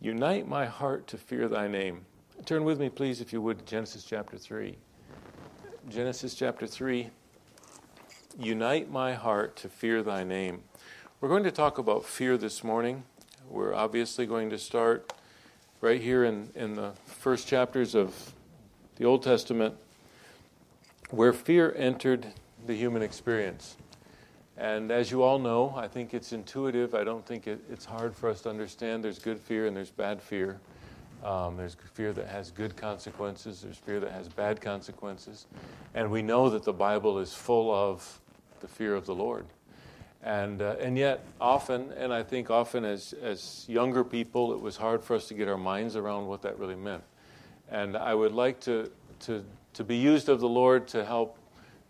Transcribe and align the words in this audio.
Unite 0.00 0.46
my 0.46 0.66
heart 0.66 1.06
to 1.06 1.16
fear 1.16 1.48
thy 1.48 1.66
name. 1.66 2.04
Turn 2.44 2.64
with 2.64 2.78
me, 2.78 2.90
please, 2.90 3.22
if 3.22 3.32
you 3.32 3.40
would, 3.40 3.60
to 3.60 3.64
Genesis 3.64 4.04
chapter 4.04 4.36
3. 4.36 4.76
Genesis 5.88 6.34
chapter 6.34 6.66
3. 6.66 7.08
Unite 8.38 8.90
my 8.90 9.14
heart 9.14 9.56
to 9.56 9.70
fear 9.70 10.02
thy 10.02 10.22
name. 10.22 10.62
We're 11.20 11.30
going 11.30 11.44
to 11.44 11.50
talk 11.50 11.78
about 11.78 12.04
fear 12.04 12.36
this 12.36 12.62
morning. 12.62 13.04
We're 13.48 13.74
obviously 13.74 14.26
going 14.26 14.50
to 14.50 14.58
start 14.58 15.14
right 15.80 16.00
here 16.00 16.24
in, 16.24 16.50
in 16.54 16.74
the 16.74 16.92
first 17.06 17.48
chapters 17.48 17.94
of 17.94 18.32
the 18.96 19.06
Old 19.06 19.22
Testament, 19.22 19.76
where 21.08 21.32
fear 21.32 21.74
entered 21.74 22.26
the 22.66 22.74
human 22.74 23.00
experience. 23.00 23.76
And 24.58 24.90
as 24.90 25.10
you 25.10 25.22
all 25.22 25.38
know, 25.38 25.74
I 25.76 25.86
think 25.86 26.14
it's 26.14 26.32
intuitive. 26.32 26.94
I 26.94 27.04
don't 27.04 27.24
think 27.26 27.46
it, 27.46 27.60
it's 27.70 27.84
hard 27.84 28.16
for 28.16 28.30
us 28.30 28.40
to 28.42 28.50
understand. 28.50 29.04
There's 29.04 29.18
good 29.18 29.38
fear 29.38 29.66
and 29.66 29.76
there's 29.76 29.90
bad 29.90 30.22
fear. 30.22 30.58
Um, 31.24 31.56
there's 31.56 31.76
fear 31.94 32.12
that 32.12 32.26
has 32.28 32.50
good 32.50 32.76
consequences, 32.76 33.62
there's 33.62 33.78
fear 33.78 34.00
that 34.00 34.12
has 34.12 34.28
bad 34.28 34.60
consequences. 34.60 35.46
And 35.94 36.10
we 36.10 36.22
know 36.22 36.50
that 36.50 36.62
the 36.62 36.72
Bible 36.72 37.18
is 37.18 37.34
full 37.34 37.74
of 37.74 38.20
the 38.60 38.68
fear 38.68 38.94
of 38.94 39.06
the 39.06 39.14
Lord. 39.14 39.46
And, 40.22 40.60
uh, 40.60 40.76
and 40.80 40.96
yet, 40.98 41.24
often, 41.40 41.92
and 41.92 42.12
I 42.12 42.22
think 42.22 42.50
often 42.50 42.84
as, 42.84 43.12
as 43.22 43.64
younger 43.68 44.04
people, 44.04 44.52
it 44.52 44.60
was 44.60 44.76
hard 44.76 45.02
for 45.02 45.16
us 45.16 45.28
to 45.28 45.34
get 45.34 45.48
our 45.48 45.56
minds 45.56 45.96
around 45.96 46.26
what 46.26 46.42
that 46.42 46.58
really 46.58 46.74
meant. 46.74 47.02
And 47.70 47.96
I 47.96 48.14
would 48.14 48.32
like 48.32 48.60
to, 48.60 48.90
to, 49.20 49.44
to 49.74 49.84
be 49.84 49.96
used 49.96 50.28
of 50.28 50.40
the 50.40 50.48
Lord 50.48 50.86
to 50.88 51.04
help 51.04 51.38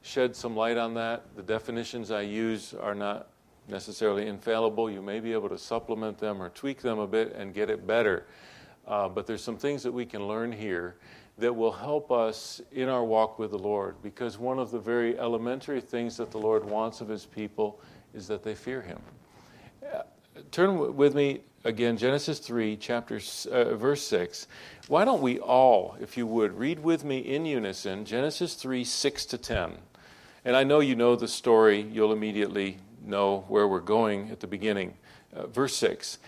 shed 0.06 0.36
some 0.36 0.56
light 0.56 0.76
on 0.76 0.94
that. 0.94 1.24
The 1.34 1.42
definitions 1.42 2.10
I 2.10 2.20
use 2.20 2.74
are 2.74 2.94
not 2.94 3.28
necessarily 3.68 4.28
infallible. 4.28 4.88
You 4.90 5.02
may 5.02 5.18
be 5.18 5.32
able 5.32 5.48
to 5.48 5.58
supplement 5.58 6.18
them 6.18 6.40
or 6.40 6.48
tweak 6.50 6.80
them 6.80 6.98
a 7.00 7.06
bit 7.06 7.34
and 7.34 7.52
get 7.52 7.70
it 7.70 7.86
better. 7.86 8.26
Uh, 8.86 9.08
but 9.08 9.26
there's 9.26 9.42
some 9.42 9.56
things 9.56 9.82
that 9.82 9.92
we 9.92 10.06
can 10.06 10.28
learn 10.28 10.52
here 10.52 10.96
that 11.38 11.52
will 11.52 11.72
help 11.72 12.12
us 12.12 12.62
in 12.72 12.88
our 12.88 13.04
walk 13.04 13.38
with 13.38 13.50
the 13.50 13.58
Lord 13.58 13.96
because 14.02 14.38
one 14.38 14.58
of 14.58 14.70
the 14.70 14.78
very 14.78 15.18
elementary 15.18 15.80
things 15.80 16.16
that 16.16 16.30
the 16.30 16.38
Lord 16.38 16.64
wants 16.64 17.00
of 17.00 17.08
his 17.08 17.26
people 17.26 17.80
is 18.14 18.28
that 18.28 18.44
they 18.44 18.54
fear 18.54 18.80
him. 18.80 19.00
Uh, 19.92 20.02
turn 20.52 20.96
with 20.96 21.14
me 21.14 21.40
again, 21.64 21.96
Genesis 21.96 22.38
3, 22.38 22.76
chapter, 22.76 23.20
uh, 23.50 23.74
verse 23.74 24.02
6. 24.06 24.46
Why 24.86 25.04
don't 25.04 25.20
we 25.20 25.40
all, 25.40 25.96
if 26.00 26.16
you 26.16 26.28
would, 26.28 26.56
read 26.56 26.78
with 26.78 27.04
me 27.04 27.18
in 27.18 27.44
unison 27.44 28.04
Genesis 28.04 28.54
3, 28.54 28.84
6 28.84 29.26
to 29.26 29.38
10. 29.38 29.72
And 30.46 30.54
I 30.54 30.62
know 30.62 30.78
you 30.78 30.94
know 30.94 31.16
the 31.16 31.26
story, 31.26 31.80
you'll 31.80 32.12
immediately 32.12 32.76
know 33.04 33.44
where 33.48 33.66
we're 33.66 33.80
going 33.80 34.30
at 34.30 34.38
the 34.38 34.46
beginning. 34.46 34.94
Uh, 35.34 35.48
verse 35.48 35.74
6 35.74 36.18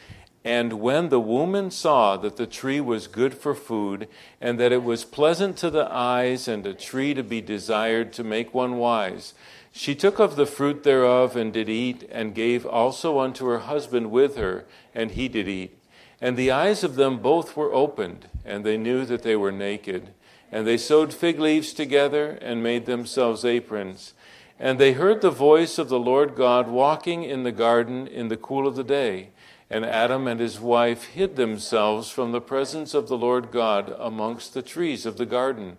And 0.45 0.81
when 0.81 1.09
the 1.09 1.21
woman 1.21 1.71
saw 1.71 2.17
that 2.17 2.37
the 2.37 2.49
tree 2.49 2.81
was 2.81 3.07
good 3.07 3.33
for 3.33 3.55
food, 3.55 4.09
and 4.41 4.59
that 4.59 4.73
it 4.73 4.83
was 4.83 5.05
pleasant 5.05 5.57
to 5.59 5.71
the 5.71 5.87
eyes, 5.89 6.49
and 6.49 6.67
a 6.67 6.75
tree 6.75 7.15
to 7.15 7.23
be 7.23 7.41
desired 7.41 8.13
to 8.15 8.25
make 8.25 8.53
one 8.53 8.77
wise, 8.79 9.35
she 9.71 9.95
took 9.95 10.19
of 10.19 10.35
the 10.35 10.47
fruit 10.47 10.83
thereof 10.83 11.37
and 11.37 11.53
did 11.53 11.69
eat, 11.69 12.03
and 12.11 12.35
gave 12.35 12.67
also 12.67 13.21
unto 13.21 13.47
her 13.47 13.61
husband 13.61 14.11
with 14.11 14.37
her, 14.37 14.65
and 14.97 15.13
he 15.13 15.29
did 15.29 15.47
eat. 15.47 15.79
And 16.21 16.37
the 16.37 16.51
eyes 16.51 16.83
of 16.83 16.97
them 16.97 17.19
both 17.19 17.57
were 17.57 17.73
opened, 17.73 18.27
and 18.45 18.65
they 18.65 18.77
knew 18.79 19.05
that 19.05 19.23
they 19.23 19.37
were 19.37 19.53
naked. 19.53 20.13
And 20.51 20.67
they 20.67 20.79
sewed 20.79 21.13
fig 21.13 21.39
leaves 21.39 21.73
together 21.73 22.39
and 22.41 22.63
made 22.63 22.87
themselves 22.87 23.45
aprons. 23.45 24.15
And 24.59 24.79
they 24.79 24.93
heard 24.93 25.21
the 25.21 25.31
voice 25.31 25.79
of 25.79 25.89
the 25.89 25.99
Lord 25.99 26.35
God 26.35 26.69
walking 26.69 27.23
in 27.23 27.45
the 27.45 27.53
garden 27.53 28.07
in 28.07 28.29
the 28.29 28.37
cool 28.37 28.67
of 28.67 28.75
the 28.75 28.85
day. 28.85 29.31
And 29.71 29.85
Adam 29.85 30.27
and 30.27 30.41
his 30.41 30.59
wife 30.59 31.05
hid 31.05 31.37
themselves 31.37 32.11
from 32.11 32.33
the 32.33 32.41
presence 32.41 32.95
of 32.95 33.09
the 33.09 33.19
Lord 33.19 33.51
God 33.51 33.95
amongst 33.99 34.55
the 34.55 34.63
trees 34.63 35.05
of 35.05 35.19
the 35.19 35.27
garden. 35.27 35.77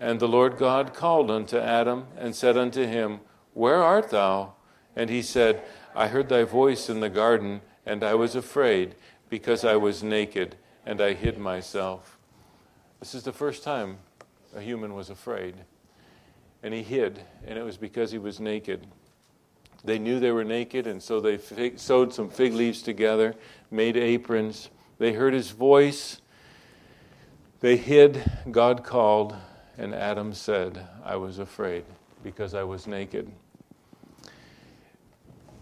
And 0.00 0.20
the 0.20 0.28
Lord 0.28 0.56
God 0.56 0.94
called 0.94 1.30
unto 1.30 1.58
Adam 1.58 2.06
and 2.16 2.34
said 2.34 2.56
unto 2.56 2.86
him, 2.86 3.20
Where 3.52 3.82
art 3.82 4.10
thou? 4.10 4.54
And 4.96 5.10
he 5.10 5.22
said, 5.22 5.62
I 5.94 6.08
heard 6.08 6.28
thy 6.28 6.44
voice 6.44 6.88
in 6.88 7.00
the 7.00 7.10
garden, 7.10 7.60
and 7.84 8.02
I 8.02 8.14
was 8.14 8.34
afraid, 8.34 8.94
because 9.28 9.64
I 9.64 9.76
was 9.76 10.02
naked, 10.02 10.56
and 10.86 11.00
I 11.00 11.14
hid 11.14 11.38
myself. 11.38 12.18
This 13.00 13.14
is 13.14 13.24
the 13.24 13.32
first 13.32 13.62
time 13.62 13.98
a 14.54 14.60
human 14.60 14.94
was 14.94 15.10
afraid. 15.10 15.56
And 16.62 16.72
he 16.72 16.82
hid, 16.82 17.20
and 17.46 17.58
it 17.58 17.62
was 17.62 17.76
because 17.76 18.10
he 18.10 18.18
was 18.18 18.40
naked. 18.40 18.86
They 19.84 19.98
knew 19.98 20.18
they 20.18 20.30
were 20.30 20.44
naked, 20.44 20.86
and 20.86 21.02
so 21.02 21.20
they 21.20 21.36
fig- 21.36 21.78
sewed 21.78 22.12
some 22.14 22.30
fig 22.30 22.54
leaves 22.54 22.80
together, 22.80 23.34
made 23.70 23.96
aprons. 23.96 24.70
They 24.98 25.12
heard 25.12 25.34
his 25.34 25.50
voice. 25.50 26.22
They 27.60 27.76
hid. 27.76 28.30
God 28.50 28.82
called, 28.82 29.36
and 29.76 29.94
Adam 29.94 30.32
said, 30.32 30.86
I 31.04 31.16
was 31.16 31.38
afraid 31.38 31.84
because 32.22 32.54
I 32.54 32.62
was 32.62 32.86
naked. 32.86 33.30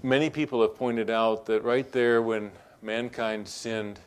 Many 0.05 0.31
people 0.31 0.63
have 0.63 0.77
pointed 0.77 1.11
out 1.11 1.47
that 1.47 1.65
right 1.65 1.91
there 1.91 2.23
when 2.23 2.53
mankind 2.81 3.49
sinned, 3.49 3.99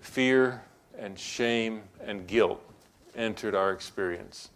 fear 0.00 0.62
and 0.98 1.18
shame 1.18 1.82
and 2.02 2.26
guilt 2.26 2.69
entered 3.16 3.54
our 3.54 3.72
experience. 3.72 4.50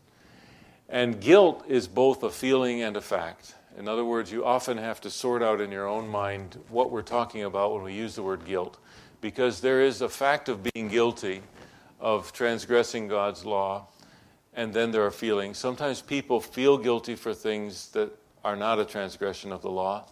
And 0.89 1.21
guilt 1.21 1.65
is 1.69 1.89
both 1.89 2.23
a 2.23 2.31
feeling 2.31 2.83
and 2.83 2.97
a 2.97 3.01
fact. 3.01 3.55
In 3.79 3.89
other 3.89 4.05
words, 4.05 4.31
you 4.31 4.45
often 4.45 4.79
have 4.79 5.01
to 5.01 5.11
sort 5.11 5.43
out 5.43 5.61
in 5.61 5.73
your 5.73 5.89
own 5.89 6.09
mind 6.09 6.59
what 6.69 6.91
we're 6.91 7.03
talking 7.03 7.43
about 7.43 7.73
when 7.73 7.83
we 7.83 7.95
use 7.95 8.15
the 8.15 8.23
word 8.23 8.45
guilt, 8.45 8.79
because 9.21 9.61
there 9.61 9.81
is 9.81 10.01
a 10.01 10.09
fact 10.09 10.49
of 10.49 10.63
being 10.63 10.89
guilty, 10.89 11.43
of 11.99 12.33
transgressing 12.33 13.09
God's 13.09 13.45
law, 13.45 13.89
and 14.53 14.73
then 14.73 14.93
there 14.93 15.05
are 15.05 15.11
feelings. 15.11 15.59
Sometimes 15.59 16.01
people 16.01 16.41
feel 16.41 16.79
guilty 16.79 17.17
for 17.17 17.35
things 17.35 17.89
that 17.89 18.17
are 18.45 18.55
not 18.55 18.79
a 18.79 18.85
transgression 18.85 19.51
of 19.51 19.63
the 19.63 19.71
law. 19.71 20.05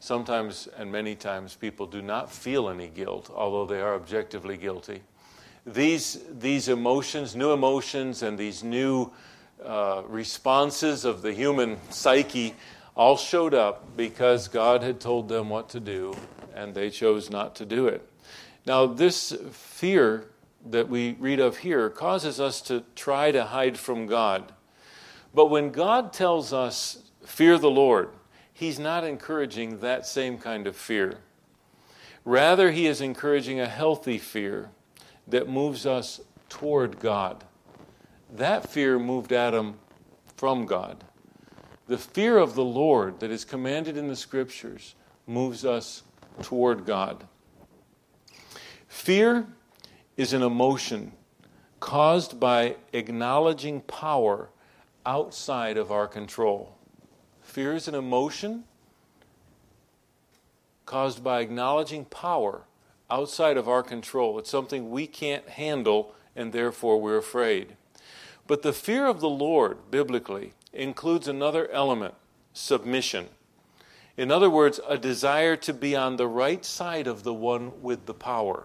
Sometimes, 0.00 0.68
and 0.76 0.92
many 0.92 1.14
times, 1.14 1.54
people 1.54 1.86
do 1.86 2.02
not 2.02 2.30
feel 2.30 2.68
any 2.68 2.88
guilt, 2.88 3.30
although 3.34 3.64
they 3.64 3.80
are 3.80 3.94
objectively 3.94 4.58
guilty 4.58 5.00
these, 5.66 6.20
these 6.30 6.68
emotions, 6.68 7.34
new 7.34 7.52
emotions, 7.52 8.22
and 8.22 8.38
these 8.38 8.62
new 8.62 9.10
uh, 9.64 10.02
responses 10.06 11.04
of 11.04 11.22
the 11.22 11.32
human 11.32 11.76
psyche 11.90 12.54
all 12.94 13.16
showed 13.16 13.52
up 13.52 13.96
because 13.96 14.46
God 14.46 14.82
had 14.82 15.00
told 15.00 15.28
them 15.28 15.50
what 15.50 15.68
to 15.70 15.80
do, 15.80 16.14
and 16.54 16.72
they 16.72 16.88
chose 16.88 17.30
not 17.30 17.56
to 17.56 17.66
do 17.66 17.88
it. 17.88 18.08
Now, 18.64 18.86
this 18.86 19.36
fear 19.50 20.28
that 20.66 20.88
we 20.88 21.16
read 21.18 21.40
of 21.40 21.58
here 21.58 21.90
causes 21.90 22.40
us 22.40 22.60
to 22.62 22.84
try 22.94 23.32
to 23.32 23.44
hide 23.44 23.76
from 23.76 24.06
God. 24.06 24.52
But 25.34 25.46
when 25.46 25.70
God 25.70 26.12
tells 26.12 26.52
us, 26.52 26.98
fear 27.24 27.58
the 27.58 27.70
Lord, 27.70 28.10
He's 28.52 28.78
not 28.78 29.04
encouraging 29.04 29.80
that 29.80 30.06
same 30.06 30.38
kind 30.38 30.66
of 30.66 30.76
fear. 30.76 31.18
Rather, 32.24 32.70
He 32.70 32.86
is 32.86 33.00
encouraging 33.00 33.60
a 33.60 33.68
healthy 33.68 34.18
fear 34.18 34.70
that 35.28 35.48
moves 35.48 35.86
us 35.86 36.20
toward 36.48 36.98
God. 37.00 37.44
That 38.34 38.68
fear 38.68 38.98
moved 38.98 39.32
Adam 39.32 39.78
from 40.36 40.66
God. 40.66 41.04
The 41.88 41.98
fear 41.98 42.38
of 42.38 42.54
the 42.54 42.64
Lord 42.64 43.20
that 43.20 43.30
is 43.30 43.44
commanded 43.44 43.96
in 43.96 44.08
the 44.08 44.16
scriptures 44.16 44.94
moves 45.26 45.64
us 45.64 46.02
toward 46.42 46.84
God. 46.84 47.26
Fear 48.88 49.46
is 50.16 50.32
an 50.32 50.42
emotion 50.42 51.12
caused 51.80 52.40
by 52.40 52.76
acknowledging 52.92 53.80
power 53.82 54.48
outside 55.04 55.76
of 55.76 55.92
our 55.92 56.08
control. 56.08 56.76
Fear 57.42 57.74
is 57.74 57.86
an 57.86 57.94
emotion 57.94 58.64
caused 60.84 61.22
by 61.22 61.40
acknowledging 61.40 62.04
power 62.06 62.62
outside 63.10 63.56
of 63.56 63.68
our 63.68 63.82
control. 63.82 64.38
It's 64.38 64.50
something 64.50 64.90
we 64.90 65.06
can't 65.06 65.48
handle, 65.48 66.14
and 66.34 66.52
therefore 66.52 67.00
we're 67.00 67.18
afraid. 67.18 67.76
But 68.46 68.62
the 68.62 68.72
fear 68.72 69.06
of 69.06 69.20
the 69.20 69.28
Lord, 69.28 69.90
biblically, 69.90 70.52
includes 70.72 71.26
another 71.26 71.70
element 71.70 72.14
submission. 72.52 73.28
In 74.16 74.30
other 74.30 74.48
words, 74.48 74.80
a 74.88 74.96
desire 74.96 75.56
to 75.56 75.74
be 75.74 75.94
on 75.94 76.16
the 76.16 76.26
right 76.26 76.64
side 76.64 77.06
of 77.06 77.22
the 77.22 77.34
one 77.34 77.82
with 77.82 78.06
the 78.06 78.14
power. 78.14 78.64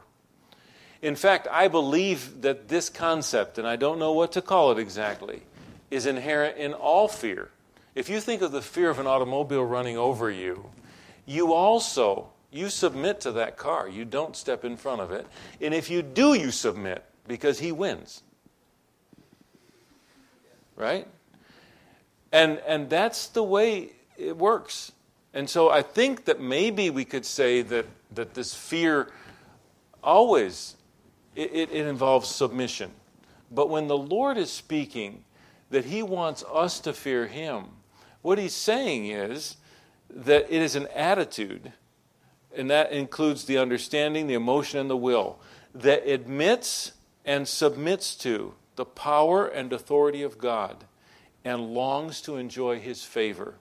In 1.02 1.16
fact, 1.16 1.48
I 1.52 1.68
believe 1.68 2.42
that 2.42 2.68
this 2.68 2.90
concept, 2.90 3.58
and 3.58 3.68
I 3.68 3.76
don't 3.76 4.00
know 4.00 4.14
what 4.14 4.32
to 4.34 4.42
call 4.42 4.72
it 4.72 4.78
exactly, 4.78 5.42
is 5.90 6.06
inherent 6.06 6.58
in 6.58 6.74
all 6.74 7.08
fear. 7.08 7.50
If 7.96 8.08
you 8.08 8.22
think 8.22 8.42
of 8.42 8.52
the 8.52 8.62
fear 8.62 8.90
of 8.90 9.00
an 9.00 9.08
automobile 9.08 9.66
running 9.66 9.98
over 9.98 10.30
you, 10.30 10.70
you 11.26 11.54
also 11.54 12.30
you 12.52 12.70
submit 12.70 13.22
to 13.22 13.32
that 13.34 13.58
car. 13.58 13.88
You 13.88 14.06
don't 14.06 14.36
step 14.36 14.66
in 14.66 14.78
front 14.78 15.02
of 15.02 15.12
it. 15.12 15.26
And 15.62 15.74
if 15.74 15.90
you 15.90 16.02
do, 16.02 16.34
you 16.34 16.52
submit 16.52 17.04
because 17.28 17.60
he 17.60 17.72
wins. 17.72 18.24
Right? 20.76 21.08
And, 22.32 22.60
and 22.68 22.90
that's 22.90 23.28
the 23.28 23.44
way 23.44 23.92
it 24.18 24.38
works. 24.38 24.92
And 25.34 25.50
so 25.50 25.70
I 25.70 25.82
think 25.82 26.26
that 26.26 26.42
maybe 26.42 26.90
we 26.90 27.06
could 27.06 27.26
say 27.26 27.62
that, 27.62 27.86
that 28.14 28.34
this 28.34 28.54
fear 28.54 29.10
always 30.04 30.76
it, 31.36 31.52
it, 31.54 31.72
it 31.72 31.88
involves 31.88 32.30
submission. 32.30 32.92
But 33.50 33.70
when 33.70 33.88
the 33.88 33.98
Lord 33.98 34.38
is 34.38 34.52
speaking 34.52 35.24
that 35.70 35.86
He 35.86 36.04
wants 36.04 36.44
us 36.52 36.80
to 36.82 36.94
fear 36.94 37.28
Him, 37.28 37.66
what 38.22 38.38
He's 38.38 38.54
saying 38.54 39.08
is 39.08 39.58
that 40.10 40.48
it 40.50 40.62
is 40.62 40.76
an 40.76 40.88
attitude, 40.94 41.72
and 42.56 42.70
that 42.70 42.92
includes 42.92 43.46
the 43.46 43.58
understanding, 43.58 44.28
the 44.28 44.34
emotion, 44.34 44.80
and 44.80 44.90
the 44.90 44.98
will, 44.98 45.40
that 45.74 46.08
admits 46.08 46.94
and 47.26 47.48
submits 47.48 48.16
to 48.16 48.54
the 48.76 48.86
power 48.86 49.46
and 49.48 49.72
authority 49.72 50.24
of 50.24 50.38
God 50.38 50.86
and 51.44 51.74
longs 51.74 52.22
to 52.22 52.38
enjoy 52.38 52.80
His 52.80 53.04
favor. 53.04 53.56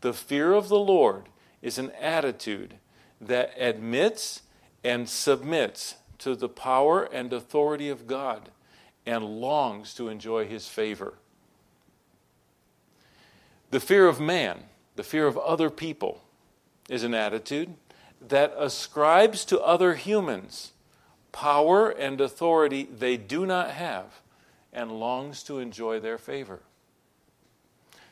The 0.00 0.12
fear 0.12 0.52
of 0.52 0.68
the 0.68 0.78
Lord 0.78 1.28
is 1.62 1.78
an 1.78 1.90
attitude 2.00 2.74
that 3.20 3.52
admits 3.58 4.42
and 4.84 5.08
submits 5.08 5.96
to 6.18 6.34
the 6.34 6.48
power 6.48 7.04
and 7.04 7.32
authority 7.32 7.88
of 7.88 8.06
God 8.06 8.50
and 9.06 9.24
longs 9.24 9.94
to 9.94 10.08
enjoy 10.08 10.46
His 10.46 10.68
favor. 10.68 11.14
The 13.70 13.80
fear 13.80 14.06
of 14.06 14.20
man, 14.20 14.64
the 14.96 15.02
fear 15.02 15.26
of 15.26 15.36
other 15.38 15.70
people, 15.70 16.22
is 16.88 17.04
an 17.04 17.14
attitude 17.14 17.74
that 18.20 18.54
ascribes 18.56 19.44
to 19.46 19.60
other 19.60 19.94
humans 19.94 20.72
power 21.32 21.90
and 21.90 22.20
authority 22.20 22.84
they 22.84 23.16
do 23.16 23.46
not 23.46 23.70
have 23.70 24.20
and 24.72 24.90
longs 24.92 25.42
to 25.44 25.58
enjoy 25.58 26.00
their 26.00 26.18
favor. 26.18 26.60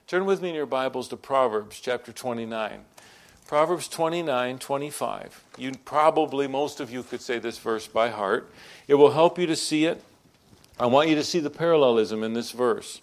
Turn 0.07 0.25
with 0.25 0.41
me 0.41 0.51
in 0.51 0.55
your 0.55 0.67
Bibles 0.67 1.09
to 1.09 1.17
Proverbs 1.17 1.81
chapter 1.81 2.13
29. 2.13 2.85
Proverbs 3.47 3.89
29 3.89 4.59
25. 4.59 5.45
You 5.59 5.73
probably, 5.85 6.47
most 6.47 6.81
of 6.81 6.91
you 6.91 7.03
could 7.03 7.21
say 7.21 7.39
this 7.39 7.59
verse 7.59 7.87
by 7.87 8.11
heart. 8.11 8.51
It 8.89 8.95
will 8.95 9.13
help 9.13 9.39
you 9.39 9.47
to 9.47 9.57
see 9.57 9.85
it. 9.85 10.03
I 10.79 10.87
want 10.87 11.09
you 11.09 11.15
to 11.15 11.25
see 11.25 11.41
the 11.41 11.51
parallelism 11.51 12.23
in 12.23 12.35
this 12.35 12.51
verse. 12.51 13.01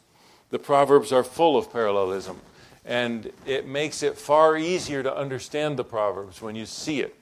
The 0.49 0.59
Proverbs 0.59 1.11
are 1.11 1.23
full 1.23 1.57
of 1.57 1.71
parallelism, 1.71 2.41
and 2.85 3.31
it 3.45 3.67
makes 3.67 4.03
it 4.03 4.17
far 4.17 4.57
easier 4.57 5.03
to 5.03 5.15
understand 5.15 5.77
the 5.77 5.83
Proverbs 5.83 6.41
when 6.41 6.55
you 6.55 6.65
see 6.65 7.01
it. 7.01 7.15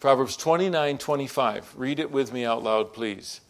Proverbs 0.00 0.36
29 0.36 0.98
25. 0.98 1.74
Read 1.76 1.98
it 1.98 2.10
with 2.10 2.32
me 2.32 2.44
out 2.44 2.62
loud, 2.62 2.92
please. 2.92 3.40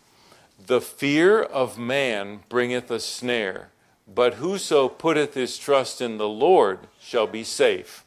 The 0.65 0.81
fear 0.81 1.43
of 1.43 1.79
man 1.79 2.41
bringeth 2.49 2.91
a 2.91 3.01
snare 3.01 3.71
but 4.07 4.35
whoso 4.35 4.89
putteth 4.89 5.35
his 5.35 5.59
trust 5.59 6.01
in 6.01 6.17
the 6.17 6.29
Lord 6.29 6.81
shall 7.01 7.27
be 7.27 7.43
safe. 7.43 8.05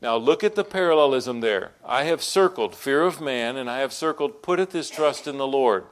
Now 0.00 0.16
look 0.16 0.44
at 0.44 0.56
the 0.56 0.64
parallelism 0.64 1.40
there. 1.40 1.72
I 1.84 2.04
have 2.04 2.22
circled 2.22 2.74
fear 2.74 3.02
of 3.02 3.20
man, 3.20 3.56
and 3.56 3.70
I 3.70 3.78
have 3.78 3.92
circled 3.92 4.42
putteth 4.42 4.72
his 4.72 4.90
trust 4.90 5.26
in 5.26 5.38
the 5.38 5.46
Lord. 5.46 5.84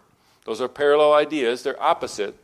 Those 0.45 0.61
are 0.61 0.69
parallel 0.69 1.15
ideas. 1.15 1.63
They're 1.63 1.81
opposite, 1.83 2.37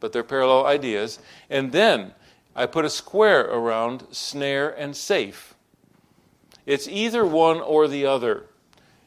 but 0.00 0.12
they're 0.12 0.24
parallel 0.24 0.66
ideas. 0.66 1.18
And 1.48 1.70
then 1.70 2.12
I 2.54 2.66
put 2.66 2.84
a 2.84 2.90
square 2.90 3.42
around 3.42 4.06
snare 4.10 4.70
and 4.70 4.96
safe. 4.96 5.54
It's 6.66 6.88
either 6.88 7.24
one 7.24 7.60
or 7.60 7.88
the 7.88 8.06
other. 8.06 8.46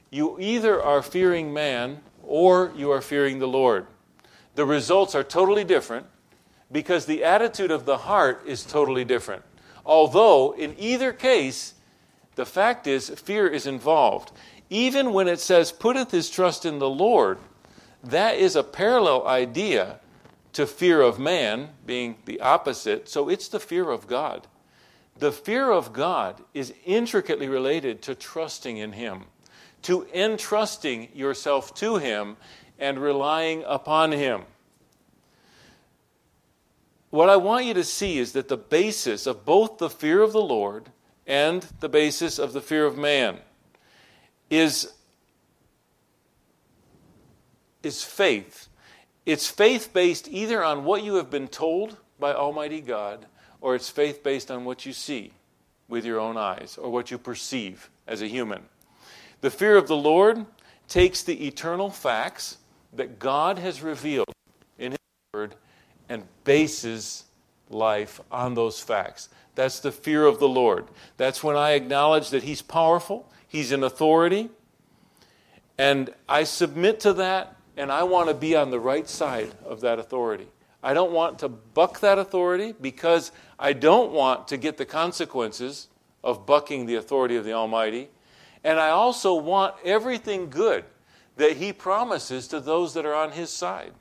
You 0.09 0.39
either 0.39 0.81
are 0.81 1.01
fearing 1.01 1.53
man 1.53 2.01
or 2.23 2.71
you 2.75 2.91
are 2.91 3.01
fearing 3.01 3.39
the 3.39 3.47
Lord. 3.47 3.87
The 4.55 4.65
results 4.65 5.15
are 5.15 5.23
totally 5.23 5.63
different 5.63 6.05
because 6.71 7.05
the 7.05 7.23
attitude 7.23 7.71
of 7.71 7.85
the 7.85 7.97
heart 7.97 8.43
is 8.45 8.63
totally 8.63 9.05
different. 9.05 9.43
Although, 9.85 10.53
in 10.53 10.75
either 10.77 11.11
case, 11.11 11.73
the 12.35 12.45
fact 12.45 12.87
is, 12.87 13.09
fear 13.09 13.47
is 13.47 13.67
involved. 13.67 14.31
Even 14.69 15.13
when 15.13 15.27
it 15.27 15.39
says, 15.39 15.71
putteth 15.71 16.11
his 16.11 16.29
trust 16.29 16.65
in 16.65 16.79
the 16.79 16.89
Lord, 16.89 17.37
that 18.03 18.37
is 18.37 18.55
a 18.55 18.63
parallel 18.63 19.27
idea 19.27 19.99
to 20.53 20.65
fear 20.65 21.01
of 21.01 21.19
man, 21.19 21.69
being 21.85 22.17
the 22.25 22.39
opposite. 22.39 23.09
So 23.09 23.29
it's 23.29 23.47
the 23.47 23.59
fear 23.59 23.89
of 23.89 24.07
God. 24.07 24.47
The 25.19 25.31
fear 25.31 25.71
of 25.71 25.93
God 25.93 26.43
is 26.53 26.73
intricately 26.85 27.47
related 27.47 28.01
to 28.03 28.15
trusting 28.15 28.77
in 28.77 28.93
Him, 28.93 29.25
to 29.83 30.07
entrusting 30.13 31.09
yourself 31.13 31.73
to 31.75 31.97
Him 31.97 32.37
and 32.79 32.97
relying 32.99 33.63
upon 33.67 34.11
Him 34.11 34.43
what 37.13 37.29
I 37.29 37.35
want 37.35 37.65
you 37.65 37.75
to 37.75 37.83
see 37.83 38.17
is 38.17 38.31
that 38.31 38.47
the 38.47 38.57
basis 38.57 39.27
of 39.27 39.45
both 39.45 39.77
the 39.77 39.87
fear 39.87 40.23
of 40.23 40.31
the 40.31 40.41
Lord 40.41 40.89
and 41.27 41.61
the 41.79 41.87
basis 41.87 42.39
of 42.39 42.53
the 42.53 42.59
fear 42.59 42.87
of 42.87 42.97
man 42.97 43.37
is, 44.49 44.91
is 47.83 48.03
faith. 48.03 48.67
It's 49.25 49.47
faith 49.47 49.91
based 49.93 50.27
either 50.29 50.63
on 50.63 50.83
what 50.83 51.03
you 51.03 51.15
have 51.15 51.29
been 51.29 51.47
told 51.47 51.97
by 52.19 52.33
Almighty 52.33 52.81
God, 52.81 53.25
or 53.61 53.75
it's 53.75 53.89
faith 53.89 54.23
based 54.23 54.51
on 54.51 54.65
what 54.65 54.85
you 54.85 54.93
see 54.93 55.31
with 55.87 56.05
your 56.05 56.19
own 56.19 56.37
eyes, 56.37 56.77
or 56.77 56.89
what 56.89 57.11
you 57.11 57.17
perceive 57.17 57.89
as 58.07 58.21
a 58.21 58.27
human. 58.27 58.63
The 59.41 59.51
fear 59.51 59.77
of 59.77 59.87
the 59.87 59.95
Lord 59.95 60.45
takes 60.87 61.23
the 61.23 61.47
eternal 61.47 61.89
facts 61.89 62.57
that 62.93 63.19
God 63.19 63.57
has 63.59 63.81
revealed 63.81 64.31
in 64.77 64.91
His 64.91 64.99
Word 65.33 65.55
and 66.09 66.23
bases 66.43 67.25
life 67.69 68.19
on 68.31 68.53
those 68.53 68.79
facts. 68.79 69.29
That's 69.55 69.79
the 69.79 69.91
fear 69.91 70.25
of 70.25 70.39
the 70.39 70.47
Lord. 70.47 70.87
That's 71.17 71.43
when 71.43 71.55
I 71.55 71.71
acknowledge 71.71 72.29
that 72.31 72.43
He's 72.43 72.61
powerful, 72.61 73.29
He's 73.47 73.71
in 73.71 73.83
authority, 73.83 74.49
and 75.77 76.13
I 76.27 76.43
submit 76.43 76.99
to 77.01 77.13
that, 77.13 77.55
and 77.77 77.91
I 77.91 78.03
want 78.03 78.29
to 78.29 78.33
be 78.33 78.55
on 78.55 78.71
the 78.71 78.79
right 78.79 79.07
side 79.07 79.51
of 79.65 79.81
that 79.81 79.99
authority. 79.99 80.47
I 80.83 80.93
don't 80.93 81.11
want 81.11 81.39
to 81.39 81.49
buck 81.49 82.01
that 82.01 82.19
authority 82.19 82.73
because 82.79 83.31
I 83.57 83.73
don't 83.73 84.11
want 84.11 84.49
to 84.49 84.57
get 84.57 84.77
the 84.77 84.85
consequences 84.85 85.87
of 86.23 86.45
bucking 86.45 86.85
the 86.85 86.95
authority 86.95 87.35
of 87.35 87.45
the 87.45 87.53
Almighty. 87.53 88.09
And 88.63 88.79
I 88.79 88.89
also 88.89 89.33
want 89.33 89.75
everything 89.83 90.49
good 90.49 90.83
that 91.37 91.57
He 91.57 91.73
promises 91.73 92.47
to 92.49 92.59
those 92.59 92.93
that 92.93 93.05
are 93.05 93.15
on 93.15 93.31
His 93.31 93.49
side. 93.49 93.93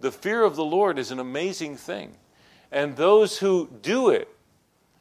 The 0.00 0.12
fear 0.12 0.44
of 0.44 0.56
the 0.56 0.64
Lord 0.64 0.98
is 0.98 1.10
an 1.10 1.18
amazing 1.18 1.76
thing. 1.76 2.16
And 2.70 2.96
those 2.96 3.38
who 3.38 3.68
do 3.82 4.10
it 4.10 4.28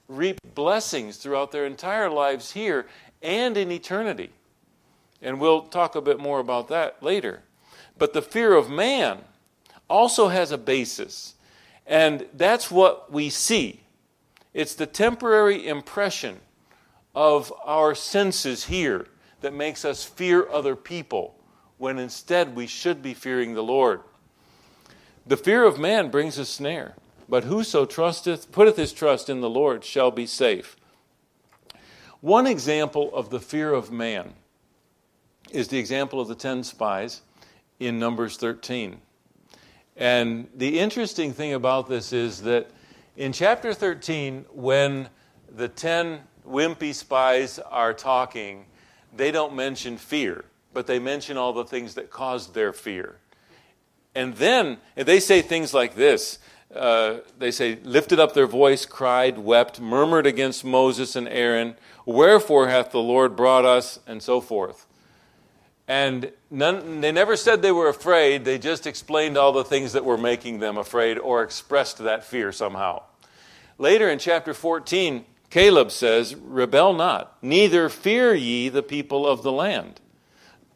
reap 0.07 0.39
blessings 0.53 1.17
throughout 1.17 1.51
their 1.51 1.65
entire 1.65 2.09
lives 2.09 2.51
here 2.51 2.87
and 3.21 3.55
in 3.57 3.71
eternity. 3.71 4.31
And 5.21 5.39
we'll 5.39 5.61
talk 5.61 5.95
a 5.95 6.01
bit 6.01 6.19
more 6.19 6.39
about 6.39 6.67
that 6.67 7.01
later. 7.01 7.41
But 7.97 8.13
the 8.13 8.21
fear 8.21 8.53
of 8.53 8.69
man 8.69 9.19
also 9.89 10.27
has 10.29 10.51
a 10.51 10.57
basis. 10.57 11.35
And 11.85 12.25
that's 12.33 12.71
what 12.71 13.11
we 13.11 13.29
see. 13.29 13.81
It's 14.53 14.75
the 14.75 14.85
temporary 14.85 15.67
impression 15.67 16.39
of 17.15 17.53
our 17.63 17.93
senses 17.95 18.65
here 18.65 19.07
that 19.41 19.53
makes 19.53 19.83
us 19.83 20.03
fear 20.03 20.49
other 20.49 20.75
people 20.75 21.35
when 21.77 21.99
instead 21.99 22.55
we 22.55 22.67
should 22.67 23.01
be 23.01 23.13
fearing 23.13 23.53
the 23.53 23.63
Lord. 23.63 24.01
The 25.25 25.37
fear 25.37 25.63
of 25.63 25.79
man 25.79 26.09
brings 26.09 26.37
a 26.37 26.45
snare, 26.45 26.95
but 27.27 27.43
whoso 27.43 27.85
trusteth, 27.85 28.51
putteth 28.51 28.77
his 28.77 28.93
trust 28.93 29.29
in 29.29 29.41
the 29.41 29.49
Lord 29.49 29.83
shall 29.83 30.11
be 30.11 30.25
safe. 30.25 30.75
One 32.21 32.47
example 32.47 33.13
of 33.13 33.29
the 33.29 33.39
fear 33.39 33.73
of 33.73 33.91
man 33.91 34.33
is 35.51 35.67
the 35.67 35.77
example 35.77 36.21
of 36.21 36.27
the 36.27 36.35
ten 36.35 36.63
spies 36.63 37.21
in 37.87 37.99
Numbers 37.99 38.37
13. 38.37 38.99
And 39.95 40.47
the 40.55 40.79
interesting 40.79 41.33
thing 41.33 41.53
about 41.53 41.87
this 41.87 42.13
is 42.13 42.41
that 42.41 42.69
in 43.15 43.31
chapter 43.31 43.73
13, 43.73 44.45
when 44.51 45.09
the 45.55 45.67
ten 45.67 46.21
wimpy 46.47 46.93
spies 46.93 47.59
are 47.59 47.93
talking, 47.93 48.65
they 49.15 49.31
don't 49.31 49.55
mention 49.55 49.97
fear, 49.97 50.45
but 50.73 50.87
they 50.87 50.97
mention 50.97 51.37
all 51.37 51.53
the 51.53 51.65
things 51.65 51.93
that 51.93 52.09
caused 52.09 52.53
their 52.53 52.73
fear. 52.73 53.17
And 54.15 54.35
then 54.35 54.77
they 54.95 55.19
say 55.19 55.41
things 55.41 55.73
like 55.73 55.95
this. 55.95 56.39
Uh, 56.73 57.19
they 57.37 57.51
say, 57.51 57.77
lifted 57.83 58.19
up 58.19 58.33
their 58.33 58.47
voice, 58.47 58.85
cried, 58.85 59.37
wept, 59.37 59.79
murmured 59.79 60.25
against 60.25 60.65
Moses 60.65 61.15
and 61.15 61.27
Aaron, 61.27 61.75
Wherefore 62.05 62.67
hath 62.67 62.91
the 62.91 62.99
Lord 62.99 63.35
brought 63.35 63.63
us, 63.63 63.99
and 64.07 64.21
so 64.21 64.41
forth. 64.41 64.87
And 65.87 66.31
none, 66.49 67.01
they 67.01 67.11
never 67.11 67.35
said 67.35 67.61
they 67.61 67.71
were 67.71 67.89
afraid, 67.89 68.45
they 68.45 68.57
just 68.57 68.87
explained 68.87 69.37
all 69.37 69.51
the 69.51 69.65
things 69.65 69.93
that 69.93 70.05
were 70.05 70.17
making 70.17 70.59
them 70.59 70.77
afraid 70.77 71.17
or 71.17 71.43
expressed 71.43 71.97
that 71.97 72.23
fear 72.23 72.51
somehow. 72.51 73.03
Later 73.77 74.09
in 74.09 74.19
chapter 74.19 74.53
14, 74.53 75.25
Caleb 75.49 75.91
says, 75.91 76.35
Rebel 76.35 76.93
not, 76.93 77.37
neither 77.41 77.89
fear 77.89 78.33
ye 78.33 78.69
the 78.69 78.83
people 78.83 79.27
of 79.27 79.43
the 79.43 79.51
land. 79.51 79.99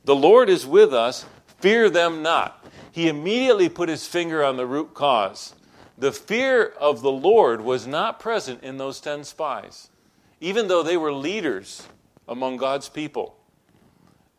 The 0.03 0.15
Lord 0.15 0.49
is 0.49 0.65
with 0.65 0.93
us, 0.93 1.25
fear 1.59 1.89
them 1.89 2.21
not 2.21 2.67
he 2.97 3.07
immediately 3.07 3.69
put 3.69 3.89
his 3.89 4.07
finger 4.07 4.43
on 4.43 4.57
the 4.57 4.65
root 4.65 4.95
cause. 4.95 5.53
The 5.99 6.11
fear 6.11 6.65
of 6.65 7.03
the 7.03 7.11
Lord 7.11 7.61
was 7.61 7.85
not 7.85 8.19
present 8.19 8.63
in 8.63 8.79
those 8.79 8.99
10 8.99 9.23
spies, 9.23 9.91
even 10.41 10.67
though 10.67 10.81
they 10.81 10.97
were 10.97 11.13
leaders 11.13 11.83
among 12.27 12.57
God's 12.57 12.89
people. 12.89 13.36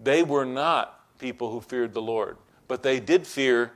They 0.00 0.22
were 0.22 0.44
not 0.44 1.00
people 1.18 1.50
who 1.50 1.60
feared 1.60 1.92
the 1.92 2.02
Lord, 2.02 2.36
but 2.68 2.82
they 2.82 3.00
did 3.00 3.26
fear 3.26 3.72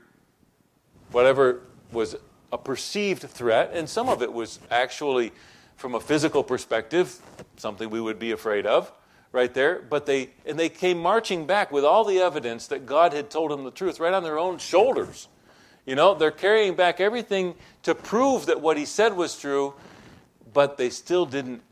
whatever 1.11 1.63
was 1.91 2.17
a 2.53 2.59
perceived 2.59 3.23
threat, 3.23 3.71
and 3.73 3.89
some 3.89 4.09
of 4.09 4.23
it 4.23 4.33
was 4.33 4.59
actually, 4.71 5.33
from 5.77 5.95
a 5.95 6.01
physical 6.01 6.43
perspective, 6.45 7.19
something 7.57 7.91
we 7.91 8.01
would 8.01 8.19
be 8.19 8.33
afraid 8.33 8.67
of 8.67 8.93
right 9.33 9.53
there. 9.55 9.81
But 9.81 10.07
they 10.07 10.31
and 10.47 10.59
they 10.59 10.69
came 10.69 10.99
marching 10.99 11.47
back 11.47 11.73
with 11.73 11.85
all 11.85 12.05
the 12.05 12.21
evidence 12.21 12.67
that 12.69 12.87
God 12.87 13.13
had 13.13 13.31
told 13.31 13.51
them 13.51 13.65
the 13.65 13.71
truth 13.71 13.99
right 13.99 14.13
on 14.13 14.23
their 14.23 14.39
own 14.39 14.59
shoulders. 14.59 15.29
You 15.87 15.97
know, 15.97 16.15
they're 16.15 16.31
carrying 16.31 16.77
back 16.77 17.01
everything 17.01 17.55
to 17.83 17.95
prove 17.95 18.47
that 18.47 18.61
what 18.61 18.77
he 18.77 18.85
said 18.85 19.17
was 19.17 19.37
true, 19.37 19.75
but 20.53 20.77
they 20.77 20.91
still 20.91 21.27
didn't 21.27 21.63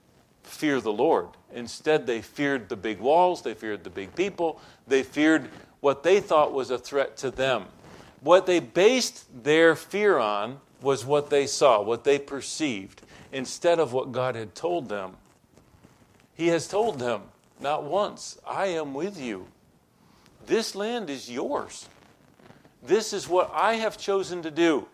fear 0.43 0.81
the 0.81 0.93
Lord. 0.93 1.29
Instead, 1.53 2.07
they 2.07 2.23
feared 2.23 2.69
the 2.69 2.77
big 2.77 3.01
walls, 3.01 3.43
they 3.43 3.55
feared 3.55 3.85
the 3.85 3.91
big 3.91 4.15
people, 4.15 4.61
they 4.87 5.03
feared 5.03 5.49
what 5.81 6.03
they 6.03 6.21
thought 6.21 6.53
was 6.53 6.71
a 6.71 6.79
threat 6.79 7.17
to 7.19 7.31
them. 7.31 7.65
What 8.21 8.47
they 8.47 8.61
based 8.61 9.27
their 9.45 9.75
fear 9.75 10.19
on 10.19 10.61
was 10.83 11.05
what 11.05 11.31
they 11.31 11.47
saw, 11.47 11.81
what 11.83 12.05
they 12.05 12.19
perceived, 12.19 13.03
instead 13.33 13.79
of 13.79 13.93
what 13.93 14.13
God 14.13 14.35
had 14.35 14.55
told 14.55 14.89
them. 14.89 15.17
He 16.35 16.49
has 16.49 16.69
told 16.69 16.99
them, 16.99 17.23
not 17.61 17.85
once, 17.85 18.39
I 18.47 18.67
am 18.67 18.95
with 18.95 19.21
you. 19.21 19.47
This 20.47 20.75
land 20.75 21.11
is 21.11 21.31
yours. 21.31 21.89
This 22.83 23.13
is 23.13 23.29
what 23.29 23.51
I 23.55 23.75
have 23.75 23.99
chosen 23.99 24.43
to 24.43 24.51
do. 24.51 24.87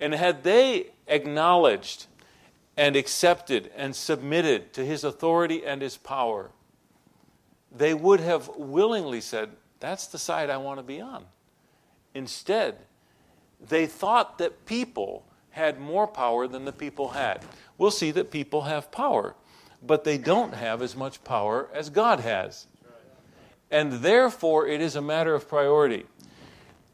And 0.00 0.12
had 0.12 0.42
they 0.42 0.88
acknowledged 1.06 2.06
and 2.76 2.96
accepted 2.96 3.70
and 3.76 3.94
submitted 3.94 4.72
to 4.74 4.84
his 4.84 5.04
authority 5.04 5.64
and 5.64 5.80
his 5.80 5.96
power, 5.96 6.50
they 7.70 7.94
would 7.94 8.20
have 8.20 8.48
willingly 8.56 9.20
said, 9.20 9.50
That's 9.80 10.06
the 10.06 10.18
side 10.18 10.50
I 10.50 10.56
want 10.56 10.78
to 10.78 10.82
be 10.82 11.00
on. 11.00 11.24
Instead, 12.14 12.78
they 13.60 13.86
thought 13.86 14.38
that 14.38 14.66
people 14.66 15.24
had 15.50 15.80
more 15.80 16.06
power 16.06 16.48
than 16.48 16.64
the 16.64 16.72
people 16.72 17.10
had. 17.10 17.44
We'll 17.78 17.90
see 17.90 18.10
that 18.12 18.30
people 18.30 18.62
have 18.62 18.90
power, 18.90 19.34
but 19.82 20.04
they 20.04 20.18
don't 20.18 20.54
have 20.54 20.82
as 20.82 20.96
much 20.96 21.22
power 21.24 21.68
as 21.72 21.90
God 21.90 22.20
has. 22.20 22.66
And 23.70 23.92
therefore, 23.94 24.66
it 24.66 24.80
is 24.80 24.96
a 24.96 25.02
matter 25.02 25.34
of 25.34 25.48
priority. 25.48 26.06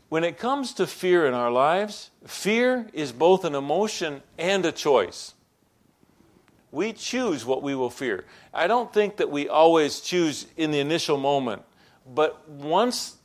When 0.08 0.24
it 0.24 0.38
comes 0.38 0.74
to 0.74 0.86
fear 0.86 1.26
in 1.26 1.34
our 1.34 1.50
lives, 1.50 2.10
fear 2.26 2.88
is 2.92 3.12
both 3.12 3.44
an 3.44 3.54
emotion 3.54 4.22
and 4.38 4.64
a 4.66 4.72
choice. 4.72 5.34
We 6.72 6.92
choose 6.92 7.44
what 7.44 7.62
we 7.62 7.74
will 7.74 7.90
fear. 7.90 8.24
I 8.54 8.66
don't 8.66 8.92
think 8.92 9.16
that 9.16 9.30
we 9.30 9.48
always 9.48 10.00
choose 10.00 10.46
in 10.56 10.70
the 10.70 10.78
initial 10.80 11.16
moment, 11.16 11.62
but 12.06 12.48
once 12.48 13.16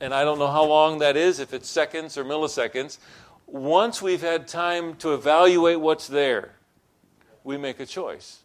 and 0.00 0.12
I 0.12 0.24
don't 0.24 0.38
know 0.38 0.50
how 0.50 0.64
long 0.64 0.98
that 0.98 1.16
is, 1.16 1.40
if 1.40 1.54
it's 1.54 1.68
seconds 1.68 2.18
or 2.18 2.24
milliseconds, 2.24 2.98
once 3.46 4.02
we've 4.02 4.20
had 4.20 4.46
time 4.46 4.94
to 4.96 5.14
evaluate 5.14 5.80
what's 5.80 6.06
there, 6.06 6.52
we 7.44 7.56
make 7.56 7.80
a 7.80 7.86
choice. 7.86 8.40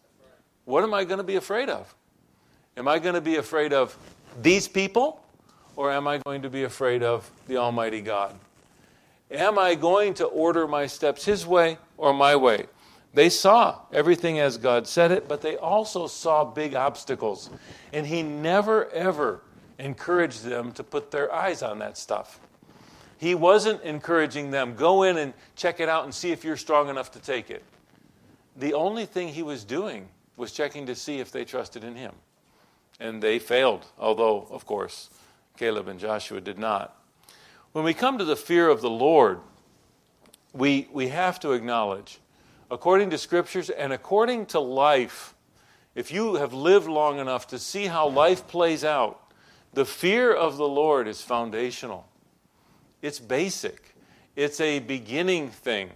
What 0.65 0.83
am 0.83 0.93
I 0.93 1.03
going 1.03 1.17
to 1.17 1.23
be 1.23 1.35
afraid 1.35 1.69
of? 1.69 1.93
Am 2.77 2.87
I 2.87 2.99
going 2.99 3.15
to 3.15 3.21
be 3.21 3.35
afraid 3.35 3.73
of 3.73 3.97
these 4.41 4.67
people, 4.67 5.25
or 5.75 5.91
am 5.91 6.07
I 6.07 6.19
going 6.19 6.43
to 6.43 6.49
be 6.49 6.63
afraid 6.63 7.03
of 7.03 7.29
the 7.47 7.57
Almighty 7.57 7.99
God? 7.99 8.35
Am 9.29 9.59
I 9.59 9.75
going 9.75 10.13
to 10.15 10.25
order 10.25 10.67
my 10.67 10.87
steps 10.87 11.25
His 11.25 11.45
way 11.45 11.77
or 11.97 12.13
my 12.13 12.35
way? 12.35 12.67
They 13.13 13.29
saw 13.29 13.79
everything 13.91 14.39
as 14.39 14.57
God 14.57 14.87
said 14.87 15.11
it, 15.11 15.27
but 15.27 15.41
they 15.41 15.57
also 15.57 16.07
saw 16.07 16.45
big 16.45 16.75
obstacles. 16.75 17.49
And 17.91 18.07
He 18.07 18.23
never, 18.23 18.89
ever 18.91 19.41
encouraged 19.79 20.43
them 20.43 20.71
to 20.73 20.83
put 20.83 21.11
their 21.11 21.33
eyes 21.33 21.61
on 21.61 21.79
that 21.79 21.97
stuff. 21.97 22.39
He 23.17 23.35
wasn't 23.35 23.83
encouraging 23.83 24.49
them, 24.49 24.75
go 24.75 25.03
in 25.03 25.17
and 25.17 25.33
check 25.55 25.79
it 25.79 25.89
out 25.89 26.05
and 26.05 26.13
see 26.13 26.31
if 26.31 26.43
you're 26.43 26.57
strong 26.57 26.89
enough 26.89 27.11
to 27.11 27.19
take 27.19 27.51
it. 27.51 27.63
The 28.55 28.73
only 28.73 29.05
thing 29.05 29.27
he 29.27 29.43
was 29.43 29.63
doing 29.63 30.07
was 30.37 30.51
checking 30.51 30.87
to 30.87 30.95
see 30.95 31.19
if 31.19 31.31
they 31.31 31.45
trusted 31.45 31.83
in 31.83 31.95
him. 31.95 32.13
And 32.99 33.21
they 33.21 33.39
failed, 33.39 33.85
although, 33.99 34.47
of 34.49 34.65
course, 34.65 35.09
Caleb 35.57 35.87
and 35.87 35.99
Joshua 35.99 36.41
did 36.41 36.57
not. 36.57 36.95
When 37.73 37.83
we 37.83 37.93
come 37.93 38.17
to 38.17 38.25
the 38.25 38.35
fear 38.35 38.69
of 38.69 38.81
the 38.81 38.89
Lord, 38.89 39.39
we, 40.53 40.87
we 40.91 41.09
have 41.09 41.39
to 41.41 41.51
acknowledge, 41.51 42.19
according 42.71 43.09
to 43.09 43.17
scriptures 43.17 43.69
and 43.69 43.91
according 43.91 44.45
to 44.47 44.59
life, 44.59 45.35
if 45.93 46.09
you 46.09 46.35
have 46.35 46.53
lived 46.53 46.87
long 46.87 47.19
enough 47.19 47.47
to 47.47 47.59
see 47.59 47.85
how 47.85 48.07
life 48.07 48.47
plays 48.47 48.85
out, 48.85 49.19
the 49.73 49.85
fear 49.85 50.33
of 50.33 50.55
the 50.55 50.67
Lord 50.67 51.07
is 51.07 51.21
foundational, 51.21 52.07
it's 53.01 53.19
basic, 53.19 53.93
it's 54.37 54.61
a 54.61 54.79
beginning 54.79 55.49
thing. 55.49 55.91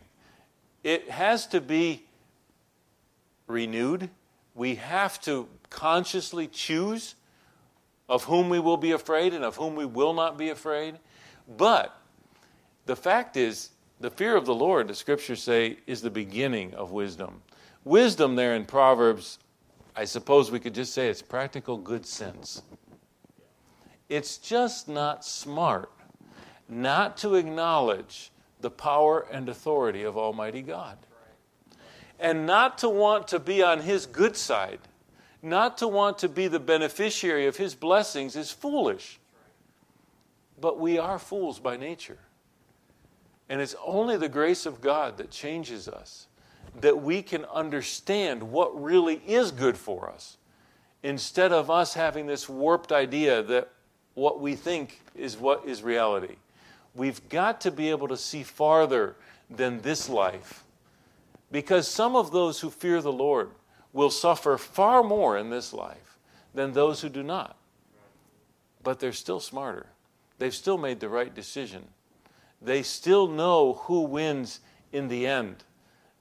It 0.83 1.09
has 1.09 1.47
to 1.47 1.61
be 1.61 2.03
renewed. 3.47 4.09
We 4.53 4.75
have 4.75 5.19
to 5.21 5.47
consciously 5.69 6.47
choose 6.47 7.15
of 8.07 8.25
whom 8.25 8.49
we 8.49 8.59
will 8.59 8.77
be 8.77 8.91
afraid 8.91 9.33
and 9.33 9.43
of 9.43 9.55
whom 9.55 9.75
we 9.75 9.85
will 9.85 10.13
not 10.13 10.37
be 10.37 10.49
afraid. 10.49 10.99
But 11.57 11.97
the 12.85 12.95
fact 12.95 13.37
is, 13.37 13.69
the 13.99 14.11
fear 14.11 14.35
of 14.35 14.45
the 14.45 14.55
Lord, 14.55 14.87
the 14.87 14.95
scriptures 14.95 15.41
say, 15.41 15.77
is 15.87 16.01
the 16.01 16.09
beginning 16.09 16.73
of 16.73 16.91
wisdom. 16.91 17.41
Wisdom, 17.83 18.35
there 18.35 18.55
in 18.55 18.65
Proverbs, 18.65 19.39
I 19.95 20.05
suppose 20.05 20.51
we 20.51 20.59
could 20.59 20.75
just 20.75 20.93
say 20.93 21.09
it's 21.09 21.21
practical 21.21 21.77
good 21.77 22.05
sense. 22.05 22.61
It's 24.09 24.37
just 24.37 24.87
not 24.87 25.25
smart 25.25 25.89
not 26.67 27.17
to 27.17 27.35
acknowledge 27.35 28.31
the 28.61 28.71
power 28.71 29.25
and 29.31 29.49
authority 29.49 30.03
of 30.03 30.17
Almighty 30.17 30.61
God. 30.61 30.97
And 32.19 32.45
not 32.45 32.77
to 32.79 32.89
want 32.89 33.27
to 33.29 33.39
be 33.39 33.61
on 33.61 33.81
His 33.81 34.05
good 34.05 34.35
side, 34.37 34.79
not 35.41 35.77
to 35.79 35.87
want 35.87 36.17
to 36.19 36.29
be 36.29 36.47
the 36.47 36.59
beneficiary 36.59 37.45
of 37.45 37.57
His 37.57 37.75
blessings 37.75 38.35
is 38.35 38.51
foolish. 38.51 39.19
But 40.59 40.79
we 40.79 40.97
are 40.97 41.19
fools 41.19 41.59
by 41.59 41.75
nature. 41.75 42.19
And 43.49 43.61
it's 43.61 43.75
only 43.85 44.17
the 44.17 44.29
grace 44.29 44.65
of 44.65 44.81
God 44.81 45.17
that 45.17 45.31
changes 45.31 45.87
us, 45.87 46.27
that 46.81 47.01
we 47.01 47.21
can 47.21 47.45
understand 47.45 48.41
what 48.43 48.81
really 48.81 49.21
is 49.27 49.51
good 49.51 49.77
for 49.77 50.09
us, 50.09 50.37
instead 51.03 51.51
of 51.51 51.69
us 51.69 51.93
having 51.93 52.25
this 52.25 52.49
warped 52.49 52.91
idea 52.91 53.43
that 53.43 53.69
what 54.15 54.39
we 54.39 54.55
think 54.55 55.01
is 55.15 55.37
what 55.37 55.65
is 55.65 55.83
reality. 55.83 56.35
We've 56.95 57.27
got 57.29 57.61
to 57.61 57.71
be 57.71 57.89
able 57.89 58.07
to 58.07 58.17
see 58.17 58.43
farther 58.43 59.15
than 59.49 59.81
this 59.81 60.09
life. 60.09 60.63
Because 61.51 61.87
some 61.87 62.15
of 62.15 62.31
those 62.31 62.61
who 62.61 62.69
fear 62.69 63.01
the 63.01 63.11
Lord 63.11 63.51
will 63.93 64.09
suffer 64.09 64.57
far 64.57 65.03
more 65.03 65.37
in 65.37 65.49
this 65.49 65.71
life 65.73 66.17
than 66.53 66.73
those 66.73 67.01
who 67.01 67.09
do 67.09 67.21
not. 67.21 67.55
But 68.83 68.99
they're 68.99 69.13
still 69.13 69.39
smarter. 69.39 69.87
They've 70.39 70.53
still 70.53 70.77
made 70.77 70.99
the 70.99 71.09
right 71.09 71.33
decision. 71.33 71.85
They 72.65 72.81
still 72.81 73.27
know 73.27 73.81
who 73.83 74.01
wins 74.01 74.59
in 74.91 75.07
the 75.07 75.27
end. 75.27 75.63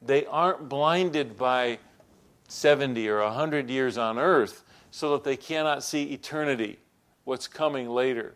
They 0.03 0.27
aren't 0.27 0.69
blinded 0.69 1.39
by 1.39 1.79
70 2.49 3.09
or 3.09 3.23
100 3.23 3.71
years 3.71 3.97
on 3.97 4.19
earth 4.19 4.63
so 4.91 5.13
that 5.13 5.25
they 5.25 5.37
cannot 5.37 5.83
see 5.83 6.13
eternity 6.13 6.79
what's 7.25 7.49
coming 7.49 7.89
later, 7.89 8.35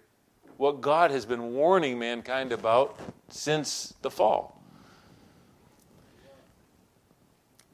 what 0.57 0.81
God 0.81 1.11
has 1.11 1.27
been 1.27 1.53
warning 1.53 1.99
mankind 1.99 2.51
about 2.51 2.99
since 3.29 3.95
the 4.01 4.11
fall. 4.11 4.63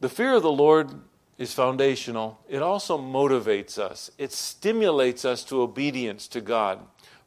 The 0.00 0.08
fear 0.08 0.34
of 0.34 0.42
the 0.42 0.52
Lord 0.52 0.90
is 1.38 1.54
foundational. 1.54 2.40
It 2.48 2.60
also 2.60 2.98
motivates 2.98 3.78
us. 3.78 4.10
It 4.18 4.32
stimulates 4.32 5.24
us 5.24 5.44
to 5.44 5.62
obedience 5.62 6.28
to 6.28 6.40
God. 6.40 6.80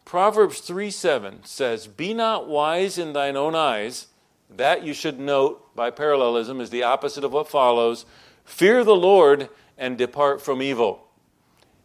Proverbs 0.08 0.62
3 0.62 0.90
7 0.90 1.44
says, 1.44 1.86
Be 1.86 2.14
not 2.14 2.48
wise 2.48 2.98
in 2.98 3.12
thine 3.12 3.36
own 3.36 3.56
eyes. 3.56 4.08
That 4.50 4.86
you 4.86 4.94
should 4.94 5.20
note 5.20 5.76
by 5.76 5.90
parallelism 5.90 6.62
is 6.62 6.70
the 6.70 6.84
opposite 6.84 7.26
of 7.26 7.34
what 7.34 7.50
follows. 7.50 8.06
Fear 8.46 8.86
the 8.86 8.96
Lord 8.96 9.50
and 9.78 9.98
depart 9.98 10.42
from 10.42 10.62
evil. 10.62 11.10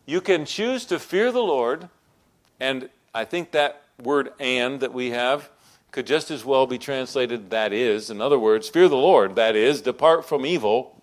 You 0.06 0.20
can 0.20 0.44
choose 0.44 0.84
to 0.84 1.00
fear 1.00 1.32
the 1.32 1.42
Lord, 1.42 1.88
and 2.60 2.90
I 3.12 3.24
think 3.24 3.50
that 3.50 3.82
word 4.00 4.30
and 4.38 4.78
that 4.78 4.94
we 4.94 5.10
have 5.10 5.50
could 5.90 6.06
just 6.06 6.30
as 6.30 6.44
well 6.44 6.68
be 6.68 6.78
translated 6.78 7.50
that 7.50 7.72
is. 7.72 8.08
In 8.08 8.20
other 8.20 8.38
words, 8.38 8.68
fear 8.68 8.88
the 8.88 8.94
Lord, 8.94 9.34
that 9.34 9.56
is, 9.56 9.80
depart 9.80 10.28
from 10.28 10.46
evil. 10.46 11.02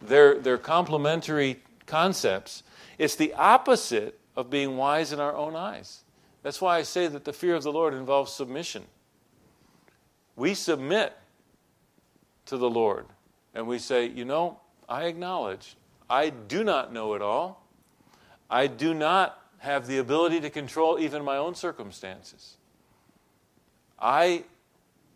They're, 0.00 0.38
they're 0.38 0.58
complementary 0.58 1.64
concepts. 1.86 2.62
It's 2.98 3.16
the 3.16 3.34
opposite 3.34 4.20
of 4.36 4.48
being 4.48 4.76
wise 4.76 5.12
in 5.12 5.18
our 5.18 5.34
own 5.34 5.56
eyes. 5.56 6.04
That's 6.46 6.60
why 6.60 6.76
I 6.76 6.82
say 6.82 7.08
that 7.08 7.24
the 7.24 7.32
fear 7.32 7.56
of 7.56 7.64
the 7.64 7.72
Lord 7.72 7.92
involves 7.92 8.32
submission. 8.32 8.84
We 10.36 10.54
submit 10.54 11.12
to 12.44 12.56
the 12.56 12.70
Lord 12.70 13.06
and 13.52 13.66
we 13.66 13.80
say, 13.80 14.06
you 14.06 14.24
know, 14.24 14.60
I 14.88 15.06
acknowledge 15.06 15.74
I 16.08 16.30
do 16.30 16.62
not 16.62 16.92
know 16.92 17.14
it 17.14 17.20
all. 17.20 17.66
I 18.48 18.68
do 18.68 18.94
not 18.94 19.42
have 19.58 19.88
the 19.88 19.98
ability 19.98 20.38
to 20.42 20.48
control 20.48 21.00
even 21.00 21.24
my 21.24 21.36
own 21.36 21.56
circumstances. 21.56 22.58
I 23.98 24.44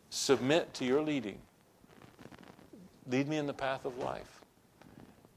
submit 0.09 0.75
to 0.75 0.85
your 0.85 1.01
leading. 1.01 1.39
Lead 3.09 3.29
me 3.29 3.37
in 3.37 3.47
the 3.47 3.55
path 3.55 3.85
of 3.85 3.99
life. 3.99 4.41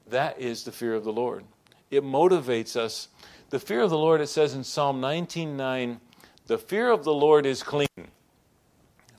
That 0.08 0.40
is 0.40 0.64
the 0.64 0.72
fear 0.72 0.94
of 0.94 1.04
the 1.04 1.12
Lord. 1.12 1.44
It 1.92 2.02
motivates 2.02 2.74
us. 2.74 3.06
The 3.54 3.60
fear 3.60 3.82
of 3.82 3.90
the 3.90 3.96
Lord, 3.96 4.20
it 4.20 4.26
says 4.26 4.54
in 4.54 4.64
Psalm 4.64 5.00
19:9, 5.00 6.00
the 6.48 6.58
fear 6.58 6.90
of 6.90 7.04
the 7.04 7.14
Lord 7.14 7.46
is 7.46 7.62
clean. 7.62 8.10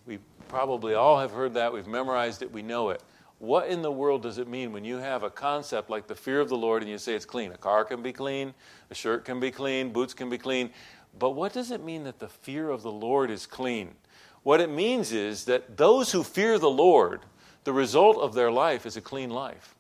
We 0.06 0.20
probably 0.50 0.94
all 0.94 1.20
have 1.20 1.32
heard 1.32 1.54
that. 1.54 1.72
We've 1.72 1.88
memorized 1.88 2.42
it. 2.42 2.52
We 2.52 2.62
know 2.62 2.90
it. 2.90 3.02
What 3.40 3.70
in 3.70 3.82
the 3.82 3.94
world 3.94 4.24
does 4.24 4.38
it 4.38 4.50
mean 4.50 4.74
when 4.74 4.84
you 4.84 4.98
have 4.98 5.24
a 5.24 5.30
concept 5.30 5.90
like 5.90 6.08
the 6.08 6.16
fear 6.16 6.42
of 6.42 6.50
the 6.50 6.58
Lord 6.58 6.82
and 6.82 6.92
you 6.92 6.98
say 6.98 7.16
it's 7.16 7.24
clean? 7.24 7.54
A 7.54 7.58
car 7.58 7.86
can 7.86 8.02
be 8.02 8.12
clean, 8.12 8.54
a 8.90 8.94
shirt 8.94 9.24
can 9.24 9.40
be 9.40 9.52
clean, 9.52 9.94
boots 9.94 10.14
can 10.14 10.30
be 10.30 10.38
clean. 10.38 10.70
But 11.18 11.30
what 11.30 11.54
does 11.54 11.72
it 11.72 11.82
mean 11.82 12.04
that 12.04 12.20
the 12.20 12.28
fear 12.28 12.70
of 12.70 12.84
the 12.84 12.92
Lord 12.92 13.32
is 13.32 13.46
clean? 13.46 13.96
What 14.44 14.60
it 14.60 14.70
means 14.70 15.14
is 15.14 15.46
that 15.46 15.78
those 15.78 16.12
who 16.12 16.26
fear 16.26 16.60
the 16.60 16.70
Lord, 16.70 17.22
the 17.64 17.72
result 17.72 18.18
of 18.18 18.34
their 18.34 18.52
life 18.52 18.86
is 18.86 18.98
a 18.98 19.02
clean 19.02 19.30
life. 19.30 19.76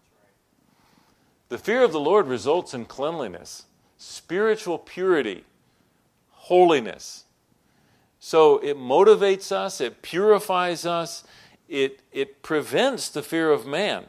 The 1.50 1.58
fear 1.58 1.84
of 1.84 1.92
the 1.92 2.00
Lord 2.00 2.28
results 2.28 2.74
in 2.74 2.86
cleanliness, 2.86 3.66
spiritual 3.98 4.78
purity, 4.78 5.44
holiness. 6.32 7.26
So 8.20 8.58
it 8.60 8.78
motivates 8.78 9.52
us, 9.52 9.80
it 9.80 10.02
purifies 10.02 10.86
us, 10.86 11.24
it, 11.68 12.02
it 12.12 12.42
prevents 12.42 13.10
the 13.10 13.22
fear 13.22 13.52
of 13.52 13.66
man. 13.66 14.06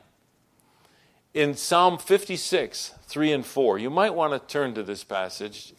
In 1.34 1.54
Psalm 1.54 1.98
56, 1.98 2.94
3 3.06 3.32
and 3.32 3.46
4, 3.46 3.78
you 3.78 3.90
might 3.90 4.14
want 4.14 4.32
to 4.32 4.52
turn 4.52 4.74
to 4.74 4.82
this 4.82 5.04
passage. 5.04 5.74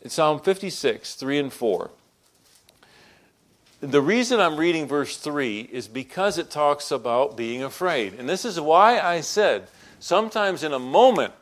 In 0.00 0.10
Psalm 0.10 0.40
56, 0.40 1.14
3 1.16 1.38
and 1.38 1.52
4. 1.52 1.90
The 3.80 4.00
reason 4.00 4.40
I'm 4.40 4.56
reading 4.56 4.86
verse 4.86 5.16
3 5.16 5.68
is 5.72 5.86
because 5.86 6.38
it 6.38 6.50
talks 6.50 6.90
about 6.90 7.36
being 7.36 7.62
afraid. 7.62 8.14
And 8.14 8.28
this 8.28 8.44
is 8.44 8.60
why 8.60 8.98
I 9.00 9.20
said 9.20 9.68
sometimes 10.00 10.62
in 10.62 10.72
a 10.72 10.78
moment 10.78 11.32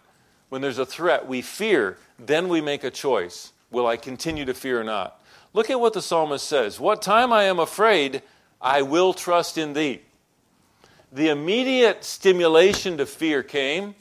when 0.48 0.62
there's 0.62 0.78
a 0.78 0.86
threat, 0.86 1.26
we 1.26 1.42
fear, 1.42 1.98
then 2.18 2.48
we 2.48 2.60
make 2.60 2.84
a 2.84 2.90
choice. 2.90 3.52
Will 3.70 3.86
I 3.86 3.96
continue 3.96 4.44
to 4.44 4.54
fear 4.54 4.80
or 4.80 4.84
not? 4.84 5.22
Look 5.52 5.70
at 5.70 5.80
what 5.80 5.92
the 5.92 6.02
psalmist 6.02 6.46
says 6.46 6.78
What 6.78 7.02
time 7.02 7.32
I 7.32 7.44
am 7.44 7.58
afraid, 7.58 8.22
I 8.60 8.82
will 8.82 9.12
trust 9.12 9.58
in 9.58 9.72
thee. 9.72 10.02
The 11.12 11.28
immediate 11.28 12.04
stimulation 12.04 12.98
to 12.98 13.06
fear 13.06 13.42
came, 13.42 13.94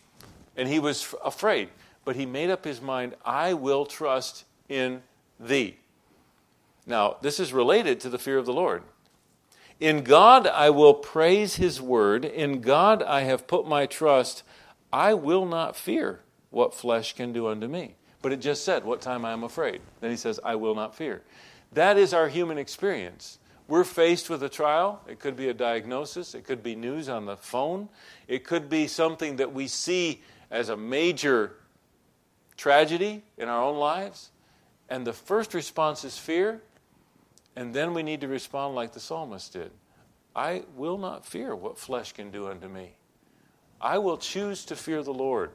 and 0.55 0.67
he 0.67 0.79
was 0.79 1.13
afraid. 1.23 1.69
But 2.03 2.15
he 2.15 2.25
made 2.25 2.49
up 2.49 2.65
his 2.65 2.81
mind, 2.81 3.15
I 3.25 3.53
will 3.53 3.85
trust 3.85 4.45
in 4.69 5.01
thee. 5.39 5.77
Now, 6.85 7.17
this 7.21 7.39
is 7.39 7.51
related 7.51 7.99
to 8.01 8.09
the 8.09 8.19
fear 8.19 8.37
of 8.37 8.45
the 8.45 8.53
Lord. 8.53 8.83
In 9.79 10.03
God 10.03 10.45
I 10.45 10.69
will 10.69 10.93
praise 10.93 11.55
his 11.55 11.81
word. 11.81 12.23
In 12.23 12.61
God 12.61 13.01
I 13.01 13.21
have 13.21 13.47
put 13.47 13.67
my 13.67 13.85
trust. 13.85 14.43
I 14.93 15.13
will 15.13 15.45
not 15.45 15.75
fear 15.75 16.21
what 16.55 16.73
flesh 16.73 17.13
can 17.13 17.33
do 17.33 17.47
unto 17.47 17.67
me. 17.67 17.95
But 18.21 18.31
it 18.31 18.39
just 18.39 18.63
said, 18.63 18.85
What 18.85 19.01
time 19.01 19.25
I 19.25 19.33
am 19.33 19.43
afraid. 19.43 19.81
Then 19.99 20.09
he 20.09 20.15
says, 20.15 20.39
I 20.41 20.55
will 20.55 20.73
not 20.73 20.95
fear. 20.95 21.21
That 21.73 21.97
is 21.97 22.13
our 22.13 22.29
human 22.29 22.57
experience. 22.57 23.39
We're 23.67 23.83
faced 23.83 24.29
with 24.29 24.41
a 24.41 24.47
trial. 24.47 25.01
It 25.05 25.19
could 25.19 25.35
be 25.35 25.49
a 25.49 25.53
diagnosis, 25.53 26.33
it 26.33 26.45
could 26.45 26.63
be 26.63 26.73
news 26.73 27.09
on 27.09 27.25
the 27.25 27.35
phone, 27.35 27.89
it 28.29 28.45
could 28.45 28.69
be 28.69 28.87
something 28.87 29.35
that 29.35 29.53
we 29.53 29.67
see 29.67 30.23
as 30.49 30.69
a 30.69 30.77
major 30.77 31.57
tragedy 32.55 33.23
in 33.37 33.49
our 33.49 33.61
own 33.61 33.77
lives. 33.77 34.31
And 34.87 35.05
the 35.05 35.13
first 35.13 35.53
response 35.53 36.05
is 36.05 36.17
fear, 36.17 36.61
and 37.57 37.73
then 37.73 37.93
we 37.93 38.01
need 38.01 38.21
to 38.21 38.29
respond 38.29 38.75
like 38.75 38.93
the 38.93 39.01
psalmist 39.01 39.51
did 39.51 39.71
I 40.33 40.63
will 40.77 40.97
not 40.97 41.25
fear 41.25 41.53
what 41.53 41.77
flesh 41.77 42.13
can 42.13 42.31
do 42.31 42.47
unto 42.47 42.69
me. 42.69 42.95
I 43.81 43.97
will 43.97 44.17
choose 44.17 44.63
to 44.65 44.77
fear 44.77 45.03
the 45.03 45.13
Lord, 45.13 45.51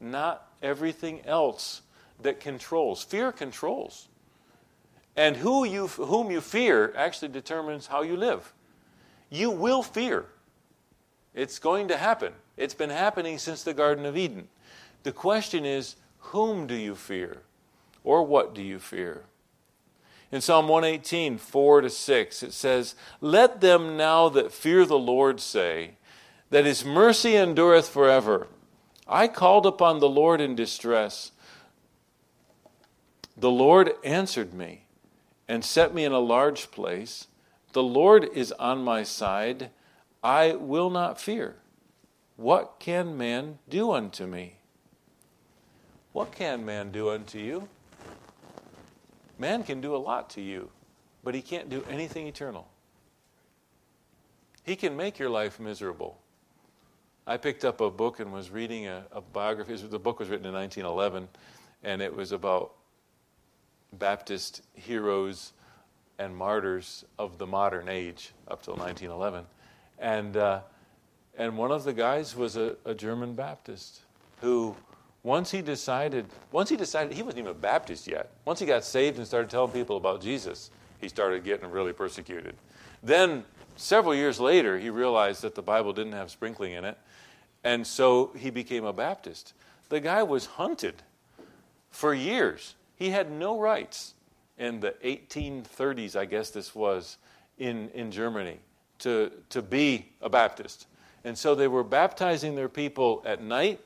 not 0.00 0.48
everything 0.62 1.20
else 1.26 1.82
that 2.22 2.40
controls. 2.40 3.02
Fear 3.02 3.32
controls. 3.32 4.08
And 5.16 5.36
who 5.36 5.64
you, 5.64 5.86
whom 5.86 6.30
you 6.30 6.40
fear 6.40 6.92
actually 6.96 7.28
determines 7.28 7.86
how 7.86 8.02
you 8.02 8.16
live. 8.16 8.52
You 9.28 9.50
will 9.50 9.82
fear. 9.82 10.26
It's 11.34 11.58
going 11.58 11.88
to 11.88 11.96
happen. 11.96 12.32
It's 12.56 12.74
been 12.74 12.90
happening 12.90 13.38
since 13.38 13.62
the 13.62 13.74
Garden 13.74 14.06
of 14.06 14.16
Eden. 14.16 14.48
The 15.02 15.12
question 15.12 15.64
is, 15.64 15.96
whom 16.18 16.66
do 16.66 16.74
you 16.74 16.94
fear? 16.94 17.42
Or 18.02 18.22
what 18.22 18.54
do 18.54 18.62
you 18.62 18.78
fear? 18.78 19.24
In 20.32 20.40
Psalm 20.40 20.68
118, 20.68 21.38
4 21.38 21.80
to 21.80 21.90
6, 21.90 22.42
it 22.42 22.52
says, 22.52 22.94
Let 23.20 23.60
them 23.60 23.96
now 23.96 24.28
that 24.28 24.52
fear 24.52 24.86
the 24.86 24.98
Lord 24.98 25.40
say, 25.40 25.92
that 26.50 26.64
his 26.64 26.84
mercy 26.84 27.36
endureth 27.36 27.88
forever. 27.88 28.48
I 29.12 29.26
called 29.26 29.66
upon 29.66 29.98
the 29.98 30.08
Lord 30.08 30.40
in 30.40 30.54
distress. 30.54 31.32
The 33.36 33.50
Lord 33.50 33.94
answered 34.04 34.54
me 34.54 34.84
and 35.48 35.64
set 35.64 35.92
me 35.92 36.04
in 36.04 36.12
a 36.12 36.20
large 36.20 36.70
place. 36.70 37.26
The 37.72 37.82
Lord 37.82 38.28
is 38.32 38.52
on 38.52 38.84
my 38.84 39.02
side. 39.02 39.70
I 40.22 40.52
will 40.52 40.90
not 40.90 41.20
fear. 41.20 41.56
What 42.36 42.76
can 42.78 43.18
man 43.18 43.58
do 43.68 43.90
unto 43.90 44.26
me? 44.26 44.58
What 46.12 46.30
can 46.30 46.64
man 46.64 46.92
do 46.92 47.10
unto 47.10 47.38
you? 47.38 47.68
Man 49.40 49.64
can 49.64 49.80
do 49.80 49.96
a 49.96 49.98
lot 49.98 50.30
to 50.30 50.40
you, 50.40 50.70
but 51.24 51.34
he 51.34 51.42
can't 51.42 51.68
do 51.68 51.84
anything 51.90 52.28
eternal. 52.28 52.68
He 54.62 54.76
can 54.76 54.96
make 54.96 55.18
your 55.18 55.30
life 55.30 55.58
miserable. 55.58 56.19
I 57.30 57.36
picked 57.36 57.64
up 57.64 57.80
a 57.80 57.88
book 57.88 58.18
and 58.18 58.32
was 58.32 58.50
reading 58.50 58.88
a, 58.88 59.04
a 59.12 59.20
biography. 59.20 59.76
The 59.76 60.00
book 60.00 60.18
was 60.18 60.28
written 60.28 60.46
in 60.46 60.52
1911, 60.52 61.28
and 61.84 62.02
it 62.02 62.12
was 62.12 62.32
about 62.32 62.72
Baptist 63.92 64.62
heroes 64.74 65.52
and 66.18 66.36
martyrs 66.36 67.04
of 67.20 67.38
the 67.38 67.46
modern 67.46 67.88
age 67.88 68.32
up 68.48 68.64
till 68.64 68.74
1911. 68.74 69.46
And, 70.00 70.36
uh, 70.36 70.62
and 71.38 71.56
one 71.56 71.70
of 71.70 71.84
the 71.84 71.92
guys 71.92 72.34
was 72.34 72.56
a, 72.56 72.74
a, 72.84 72.96
German 72.96 73.34
Baptist 73.34 74.00
who, 74.40 74.74
once 75.22 75.52
he 75.52 75.62
decided, 75.62 76.26
once 76.50 76.68
he 76.68 76.76
decided, 76.76 77.12
he 77.12 77.22
wasn't 77.22 77.38
even 77.38 77.52
a 77.52 77.54
Baptist 77.54 78.08
yet. 78.08 78.32
Once 78.44 78.58
he 78.58 78.66
got 78.66 78.82
saved 78.82 79.18
and 79.18 79.26
started 79.26 79.48
telling 79.48 79.70
people 79.70 79.96
about 79.96 80.20
Jesus, 80.20 80.72
he 81.00 81.08
started 81.08 81.44
getting 81.44 81.70
really 81.70 81.92
persecuted. 81.92 82.56
Then, 83.04 83.44
several 83.80 84.14
years 84.14 84.38
later, 84.38 84.78
he 84.78 84.90
realized 84.90 85.42
that 85.42 85.54
the 85.54 85.62
Bible 85.62 85.92
didn't 85.92 86.12
have 86.12 86.30
sprinkling 86.30 86.72
in 86.72 86.84
it, 86.84 86.98
and 87.64 87.86
so 87.86 88.32
he 88.36 88.50
became 88.50 88.84
a 88.84 88.92
Baptist. 88.92 89.54
The 89.88 90.00
guy 90.00 90.22
was 90.22 90.46
hunted 90.46 91.02
for 91.90 92.14
years 92.14 92.74
he 93.00 93.08
had 93.08 93.32
no 93.32 93.58
rights 93.58 94.14
in 94.58 94.80
the 94.80 94.94
1830s, 95.02 96.14
I 96.14 96.26
guess 96.26 96.50
this 96.50 96.74
was, 96.74 97.16
in, 97.58 97.88
in 97.94 98.10
Germany, 98.10 98.58
to, 98.98 99.32
to 99.48 99.62
be 99.62 100.10
a 100.20 100.28
Baptist. 100.28 100.86
And 101.24 101.36
so 101.36 101.54
they 101.54 101.66
were 101.66 101.82
baptizing 101.82 102.54
their 102.54 102.68
people 102.68 103.22
at 103.24 103.42
night. 103.42 103.80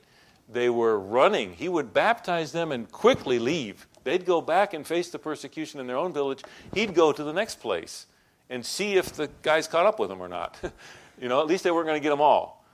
They 0.49 0.69
were 0.69 0.99
running. 0.99 1.53
He 1.53 1.69
would 1.69 1.95
baptize 1.95 2.51
them 2.51 2.73
and 2.73 2.91
quickly 2.91 3.39
leave. 3.39 3.87
They'd 4.03 4.27
go 4.27 4.41
back 4.41 4.75
and 4.75 4.85
face 4.85 5.11
the 5.11 5.19
persecution 5.21 5.79
in 5.79 5.87
their 5.87 5.97
own 5.97 6.13
village. 6.13 6.43
He'd 6.75 6.93
go 6.93 7.13
to 7.13 7.23
the 7.23 7.33
next 7.33 7.61
place 7.61 8.07
and 8.51 8.65
see 8.65 8.95
if 8.95 9.13
the 9.13 9.29
guys 9.43 9.67
caught 9.67 9.87
up 9.87 9.99
with 9.99 10.11
him 10.11 10.21
or 10.21 10.29
not. 10.29 10.59
you 11.21 11.29
know, 11.29 11.41
at 11.41 11.47
least 11.47 11.65
they 11.65 11.71
weren't 11.71 11.87
going 11.87 12.01
to 12.01 12.03
get 12.03 12.11
them 12.11 12.21
all. 12.21 12.65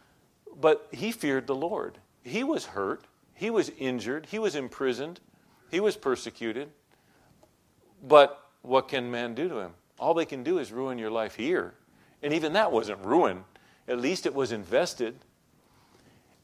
But 0.61 0.89
he 0.91 1.13
feared 1.13 1.47
the 1.47 1.55
Lord. 1.55 1.99
He 2.23 2.45
was 2.45 2.67
hurt. 2.67 3.05
He 3.35 3.51
was 3.51 3.71
injured. 3.79 4.27
He 4.31 4.39
was 4.39 4.55
imprisoned. 4.55 5.21
He 5.71 5.81
was 5.81 5.97
persecuted. 5.97 6.71
But 8.03 8.45
what 8.63 8.89
can 8.89 9.11
man 9.11 9.35
do 9.35 9.49
to 9.49 9.59
him? 9.59 9.73
All 9.99 10.15
they 10.15 10.25
can 10.25 10.43
do 10.43 10.59
is 10.59 10.73
ruin 10.73 10.99
your 10.99 11.11
life 11.11 11.35
here. 11.35 11.75
And 12.23 12.33
even 12.33 12.53
that 12.55 12.73
wasn't 12.73 13.05
ruin. 13.05 13.45
At 13.89 13.99
least 13.99 14.27
it 14.27 14.35
was 14.35 14.53
invested. 14.53 15.17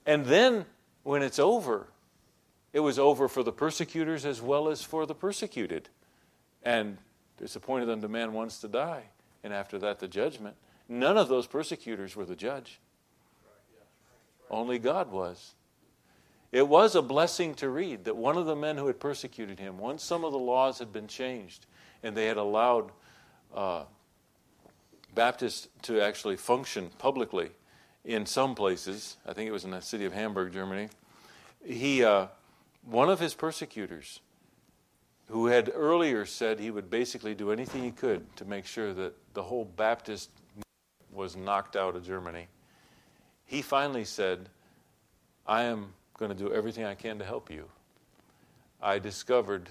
And 0.06 0.26
then 0.26 0.66
when 1.02 1.22
it's 1.22 1.38
over, 1.38 1.88
it 2.72 2.80
was 2.80 2.98
over 2.98 3.28
for 3.28 3.42
the 3.42 3.52
persecutors 3.52 4.24
as 4.24 4.40
well 4.40 4.68
as 4.68 4.82
for 4.82 5.06
the 5.06 5.14
persecuted. 5.14 5.88
And 6.62 6.98
it's 7.40 7.56
appointed 7.56 7.90
unto 7.90 8.08
man 8.08 8.32
wants 8.32 8.58
to 8.60 8.68
die, 8.68 9.04
and 9.42 9.52
after 9.52 9.78
that 9.78 9.98
the 9.98 10.08
judgment. 10.08 10.56
None 10.88 11.16
of 11.16 11.28
those 11.28 11.46
persecutors 11.46 12.14
were 12.14 12.24
the 12.24 12.36
judge. 12.36 12.80
Only 14.50 14.78
God 14.78 15.10
was. 15.10 15.54
It 16.52 16.68
was 16.68 16.94
a 16.94 17.02
blessing 17.02 17.54
to 17.56 17.68
read 17.68 18.04
that 18.04 18.16
one 18.16 18.36
of 18.36 18.46
the 18.46 18.54
men 18.54 18.76
who 18.76 18.86
had 18.86 19.00
persecuted 19.00 19.58
him, 19.58 19.78
once 19.78 20.02
some 20.04 20.24
of 20.24 20.32
the 20.32 20.38
laws 20.38 20.78
had 20.78 20.92
been 20.92 21.08
changed 21.08 21.66
and 22.02 22.16
they 22.16 22.26
had 22.26 22.36
allowed 22.36 22.92
uh, 23.54 23.84
Baptists 25.14 25.68
to 25.82 26.00
actually 26.00 26.36
function 26.36 26.90
publicly 26.98 27.50
in 28.04 28.26
some 28.26 28.54
places, 28.54 29.16
I 29.26 29.32
think 29.32 29.48
it 29.48 29.52
was 29.52 29.64
in 29.64 29.70
the 29.72 29.80
city 29.80 30.04
of 30.04 30.12
Hamburg, 30.12 30.52
Germany, 30.52 30.88
he, 31.64 32.04
uh, 32.04 32.28
one 32.84 33.10
of 33.10 33.18
his 33.18 33.34
persecutors 33.34 34.20
who 35.28 35.46
had 35.46 35.70
earlier 35.74 36.24
said 36.24 36.58
he 36.58 36.70
would 36.70 36.88
basically 36.88 37.34
do 37.34 37.50
anything 37.50 37.82
he 37.82 37.90
could 37.90 38.36
to 38.36 38.44
make 38.44 38.66
sure 38.66 38.94
that 38.94 39.14
the 39.34 39.42
whole 39.42 39.64
Baptist 39.64 40.30
was 41.12 41.36
knocked 41.36 41.76
out 41.76 41.96
of 41.96 42.06
Germany, 42.06 42.46
he 43.44 43.62
finally 43.62 44.04
said, 44.04 44.48
I 45.46 45.62
am 45.62 45.92
going 46.18 46.30
to 46.30 46.36
do 46.36 46.52
everything 46.52 46.84
I 46.84 46.94
can 46.94 47.18
to 47.18 47.24
help 47.24 47.50
you. 47.50 47.64
I 48.80 48.98
discovered 48.98 49.68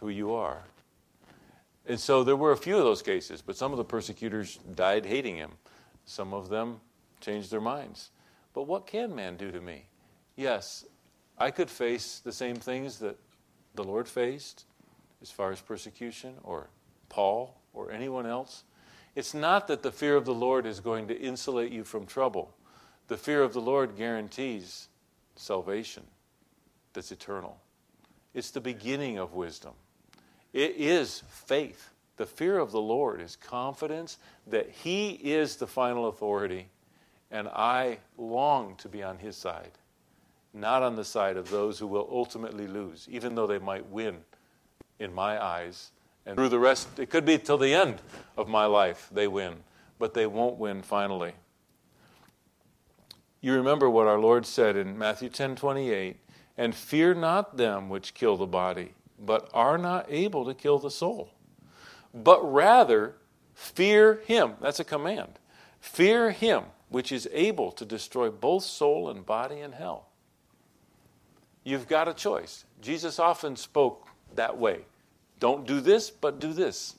who 0.00 0.08
you 0.08 0.34
are. 0.34 0.62
And 1.86 1.98
so 1.98 2.22
there 2.22 2.36
were 2.36 2.52
a 2.52 2.56
few 2.56 2.76
of 2.76 2.84
those 2.84 3.02
cases, 3.02 3.42
but 3.42 3.56
some 3.56 3.72
of 3.72 3.78
the 3.78 3.84
persecutors 3.84 4.58
died 4.74 5.06
hating 5.06 5.36
him. 5.36 5.52
Some 6.04 6.34
of 6.34 6.48
them 6.48 6.80
changed 7.20 7.50
their 7.50 7.60
minds. 7.60 8.10
But 8.54 8.64
what 8.64 8.86
can 8.86 9.14
man 9.14 9.36
do 9.36 9.50
to 9.50 9.60
me? 9.60 9.86
Yes, 10.36 10.84
I 11.38 11.50
could 11.50 11.70
face 11.70 12.20
the 12.22 12.32
same 12.32 12.56
things 12.56 12.98
that 12.98 13.18
the 13.74 13.84
Lord 13.84 14.08
faced 14.08 14.64
as 15.22 15.30
far 15.30 15.52
as 15.52 15.60
persecution, 15.60 16.34
or 16.42 16.68
Paul, 17.08 17.60
or 17.72 17.90
anyone 17.90 18.26
else. 18.26 18.64
It's 19.14 19.34
not 19.34 19.68
that 19.68 19.82
the 19.82 19.92
fear 19.92 20.16
of 20.16 20.24
the 20.24 20.34
Lord 20.34 20.66
is 20.66 20.80
going 20.80 21.08
to 21.08 21.20
insulate 21.20 21.72
you 21.72 21.84
from 21.84 22.06
trouble. 22.06 22.54
The 23.08 23.16
fear 23.16 23.42
of 23.42 23.52
the 23.52 23.60
Lord 23.60 23.96
guarantees 23.96 24.88
salvation 25.36 26.04
that's 26.92 27.12
eternal. 27.12 27.58
It's 28.34 28.50
the 28.50 28.60
beginning 28.60 29.18
of 29.18 29.34
wisdom. 29.34 29.72
It 30.52 30.76
is 30.76 31.22
faith. 31.28 31.90
The 32.16 32.26
fear 32.26 32.58
of 32.58 32.70
the 32.70 32.80
Lord 32.80 33.20
is 33.20 33.36
confidence 33.36 34.18
that 34.46 34.70
He 34.70 35.10
is 35.10 35.56
the 35.56 35.66
final 35.66 36.08
authority, 36.08 36.68
and 37.30 37.48
I 37.48 37.98
long 38.16 38.76
to 38.76 38.88
be 38.88 39.02
on 39.02 39.18
His 39.18 39.36
side, 39.36 39.72
not 40.52 40.82
on 40.82 40.96
the 40.96 41.04
side 41.04 41.36
of 41.36 41.50
those 41.50 41.78
who 41.78 41.86
will 41.86 42.08
ultimately 42.10 42.66
lose, 42.66 43.08
even 43.10 43.34
though 43.34 43.46
they 43.46 43.58
might 43.58 43.86
win 43.86 44.18
in 45.00 45.12
my 45.12 45.42
eyes. 45.42 45.90
And 46.24 46.36
through 46.36 46.50
the 46.50 46.58
rest, 46.60 46.98
it 46.98 47.10
could 47.10 47.24
be 47.24 47.38
till 47.38 47.58
the 47.58 47.74
end 47.74 48.00
of 48.36 48.48
my 48.48 48.66
life 48.66 49.08
they 49.10 49.26
win, 49.26 49.56
but 49.98 50.14
they 50.14 50.26
won't 50.26 50.58
win 50.58 50.82
finally. 50.82 51.32
You 53.40 53.54
remember 53.54 53.90
what 53.90 54.06
our 54.06 54.18
Lord 54.20 54.46
said 54.46 54.76
in 54.76 54.96
Matthew 54.96 55.30
10 55.30 55.56
28, 55.56 56.18
and 56.56 56.74
fear 56.74 57.14
not 57.14 57.56
them 57.56 57.88
which 57.88 58.14
kill 58.14 58.36
the 58.36 58.46
body 58.46 58.92
but 59.20 59.50
are 59.52 59.78
not 59.78 60.06
able 60.08 60.44
to 60.46 60.54
kill 60.54 60.78
the 60.78 60.90
soul. 60.90 61.30
But 62.14 62.40
rather, 62.50 63.16
fear 63.54 64.22
him. 64.26 64.54
That's 64.60 64.80
a 64.80 64.84
command. 64.84 65.38
Fear 65.80 66.30
him 66.32 66.64
which 66.88 67.12
is 67.12 67.28
able 67.32 67.70
to 67.72 67.84
destroy 67.84 68.30
both 68.30 68.64
soul 68.64 69.10
and 69.10 69.24
body 69.24 69.60
in 69.60 69.72
hell. 69.72 70.08
You've 71.62 71.86
got 71.86 72.08
a 72.08 72.14
choice. 72.14 72.64
Jesus 72.80 73.18
often 73.18 73.54
spoke 73.54 74.08
that 74.36 74.58
way. 74.58 74.80
Don't 75.38 75.66
do 75.66 75.80
this, 75.80 76.10
but 76.10 76.38
do 76.38 76.52
this. 76.52 76.96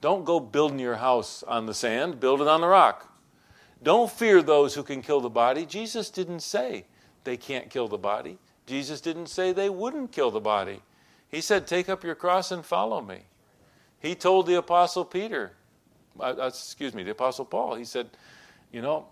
Don't 0.00 0.24
go 0.24 0.40
building 0.40 0.78
your 0.78 0.96
house 0.96 1.42
on 1.42 1.66
the 1.66 1.74
sand, 1.74 2.20
build 2.20 2.40
it 2.40 2.48
on 2.48 2.62
the 2.62 2.66
rock. 2.66 3.06
Don't 3.82 4.10
fear 4.10 4.42
those 4.42 4.74
who 4.74 4.82
can 4.82 5.02
kill 5.02 5.20
the 5.20 5.30
body. 5.30 5.66
Jesus 5.66 6.10
didn't 6.10 6.40
say 6.40 6.84
they 7.24 7.36
can't 7.36 7.70
kill 7.70 7.88
the 7.88 7.98
body. 7.98 8.38
Jesus 8.66 9.00
didn't 9.00 9.26
say 9.26 9.52
they 9.52 9.70
wouldn't 9.70 10.12
kill 10.12 10.30
the 10.30 10.40
body. 10.40 10.80
He 11.28 11.40
said, 11.40 11.66
Take 11.66 11.88
up 11.88 12.04
your 12.04 12.14
cross 12.14 12.50
and 12.50 12.64
follow 12.64 13.00
me. 13.00 13.20
He 14.00 14.14
told 14.14 14.46
the 14.46 14.54
Apostle 14.54 15.04
Peter, 15.04 15.52
uh, 16.18 16.34
uh, 16.38 16.46
excuse 16.46 16.94
me, 16.94 17.02
the 17.02 17.12
Apostle 17.12 17.44
Paul, 17.44 17.74
he 17.74 17.84
said, 17.84 18.08
You 18.72 18.82
know, 18.82 19.06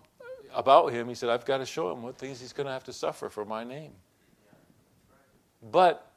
about 0.53 0.91
him, 0.91 1.07
he 1.07 1.15
said, 1.15 1.29
I've 1.29 1.45
got 1.45 1.59
to 1.59 1.65
show 1.65 1.91
him 1.91 2.03
what 2.03 2.17
things 2.17 2.39
he's 2.39 2.53
going 2.53 2.67
to 2.67 2.73
have 2.73 2.83
to 2.85 2.93
suffer 2.93 3.29
for 3.29 3.45
my 3.45 3.63
name. 3.63 3.91
But 5.71 6.08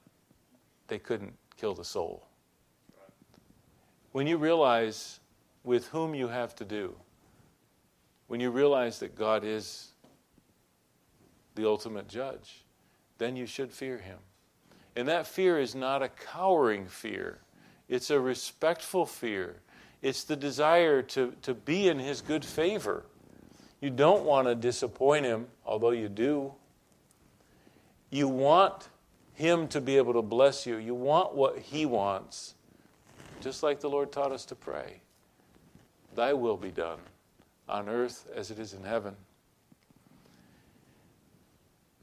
they 0.89 0.99
couldn't 0.99 1.35
kill 1.57 1.75
the 1.75 1.85
soul. 1.85 2.27
When 4.13 4.27
you 4.27 4.37
realize 4.37 5.21
with 5.65 5.87
whom 5.89 6.15
you 6.15 6.29
have 6.29 6.55
to 6.57 6.65
do, 6.65 6.95
when 8.27 8.41
you 8.41 8.51
realize 8.51 8.99
that 9.01 9.15
God 9.15 9.45
is 9.45 9.93
the 11.55 11.67
ultimate 11.67 12.09
judge, 12.09 12.65
then 13.19 13.37
you 13.37 13.47
should 13.47 13.71
fear 13.71 13.99
him. 13.99 14.19
And 14.97 15.09
that 15.09 15.27
fear 15.27 15.59
is 15.59 15.75
not 15.75 16.03
a 16.03 16.09
cowering 16.09 16.87
fear, 16.87 17.39
it's 17.89 18.11
a 18.11 18.21
respectful 18.21 19.07
fear. 19.07 19.57
It's 20.03 20.25
the 20.25 20.35
desire 20.35 21.01
to, 21.01 21.33
to 21.43 21.55
be 21.55 21.89
in 21.89 22.01
his 22.01 22.23
good 22.23 22.45
favor. 22.45 23.05
You 23.81 23.91
don't 23.91 24.25
want 24.25 24.49
to 24.49 24.57
disappoint 24.57 25.25
him, 25.25 25.47
although 25.65 25.93
you 25.93 26.09
do. 26.09 26.53
You 28.11 28.29
want 28.29 28.89
him 29.35 29.69
to 29.69 29.81
be 29.81 29.97
able 29.97 30.13
to 30.15 30.23
bless 30.23 30.67
you. 30.67 30.77
You 30.77 30.95
want 30.95 31.35
what 31.35 31.59
he 31.59 31.87
wants, 31.87 32.55
just 33.41 33.63
like 33.63 33.81
the 33.81 33.91
Lord 33.91 34.13
taught 34.13 34.33
us 34.33 34.45
to 34.47 34.55
pray. 34.55 35.01
Thy 36.15 36.33
will 36.33 36.57
be 36.57 36.71
done 36.71 36.99
on 37.69 37.89
earth 37.89 38.29
as 38.35 38.51
it 38.51 38.59
is 38.59 38.75
in 38.75 38.85
heaven. 38.85 39.17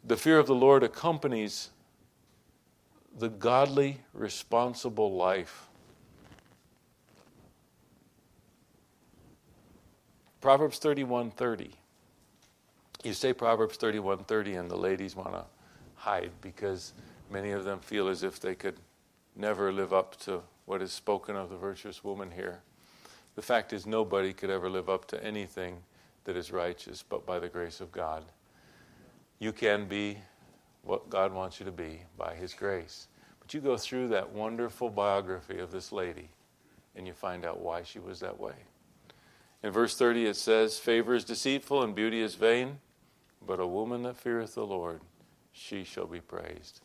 The 0.04 0.18
fear 0.18 0.40
of 0.40 0.48
the 0.48 0.56
Lord 0.56 0.84
accompanies 0.84 1.70
the 3.18 3.30
godly, 3.30 4.02
responsible 4.14 5.16
life. 5.16 5.68
Proverbs 10.42 10.80
31:30. 10.80 11.76
You 13.04 13.14
say 13.14 13.34
Proverbs 13.34 13.78
31:30 13.78 14.56
and 14.56 14.72
the 14.72 14.78
ladies 14.78 15.16
want 15.16 15.34
to 15.34 15.46
hide 15.96 16.32
because 16.42 16.94
many 17.32 17.52
of 17.52 17.64
them 17.64 17.80
feel 17.80 18.08
as 18.08 18.24
if 18.24 18.40
they 18.40 18.56
could 18.56 18.78
never 19.36 19.72
live 19.72 19.94
up 19.94 20.20
to 20.22 20.42
what 20.66 20.82
is 20.82 20.92
spoken 20.92 21.36
of 21.36 21.50
the 21.50 21.58
virtuous 21.58 22.04
woman 22.04 22.32
here. 22.32 22.62
The 23.36 23.42
fact 23.42 23.74
is 23.74 23.86
nobody 23.86 24.34
could 24.34 24.50
ever 24.50 24.70
live 24.70 24.90
up 24.90 25.06
to 25.08 25.24
anything 25.24 25.78
that 26.26 26.36
is 26.36 26.52
righteous 26.52 27.04
but 27.08 27.26
by 27.26 27.40
the 27.40 27.48
grace 27.48 27.82
of 27.82 27.92
God. 27.92 28.24
You 29.40 29.54
can 29.54 29.86
be 29.86 30.18
what 30.84 31.10
God 31.10 31.34
wants 31.34 31.60
you 31.60 31.66
to 31.66 31.72
be 31.72 32.02
by 32.18 32.36
His 32.36 32.54
grace. 32.54 33.08
But 33.40 33.54
you 33.54 33.62
go 33.62 33.78
through 33.78 34.10
that 34.10 34.32
wonderful 34.32 34.90
biography 34.90 35.60
of 35.60 35.72
this 35.72 35.92
lady 35.92 36.30
and 36.96 37.08
you 37.08 37.14
find 37.14 37.46
out 37.46 37.62
why 37.62 37.84
she 37.84 38.00
was 38.00 38.20
that 38.20 38.40
way. 38.40 38.56
In 39.64 39.72
verse 39.72 39.96
30, 39.96 40.26
it 40.26 40.36
says, 40.36 40.78
Favor 40.78 41.14
is 41.14 41.24
deceitful 41.24 41.82
and 41.82 41.96
beauty 41.96 42.22
is 42.22 42.36
vain, 42.36 42.80
but 43.46 43.60
a 43.60 43.68
woman 43.68 44.04
that 44.04 44.18
feareth 44.18 44.56
the 44.56 44.66
Lord, 44.66 45.02
she 45.52 45.84
shall 45.84 46.08
be 46.08 46.22
praised. 46.22 46.82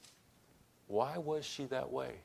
Why 0.87 1.19
was 1.19 1.45
she 1.45 1.65
that 1.67 1.91
way? 1.91 2.21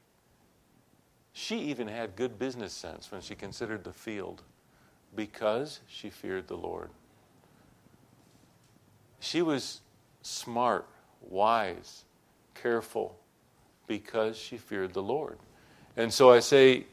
She 1.34 1.60
even 1.60 1.88
had 1.88 2.16
good 2.16 2.38
business 2.38 2.74
sense 2.74 3.12
when 3.12 3.22
she 3.22 3.36
considered 3.36 3.84
the 3.84 3.94
field 3.94 4.44
because 5.16 5.80
she 5.88 6.10
feared 6.10 6.48
the 6.48 6.58
Lord. 6.58 6.90
She 9.20 9.42
was 9.42 9.82
smart, 10.22 10.88
wise, 11.22 12.04
careful 12.56 13.20
because 13.88 14.38
she 14.38 14.58
feared 14.58 14.94
the 14.94 15.04
Lord. 15.04 15.38
And 15.96 16.14
so 16.14 16.32
I 16.32 16.40
say 16.40 16.86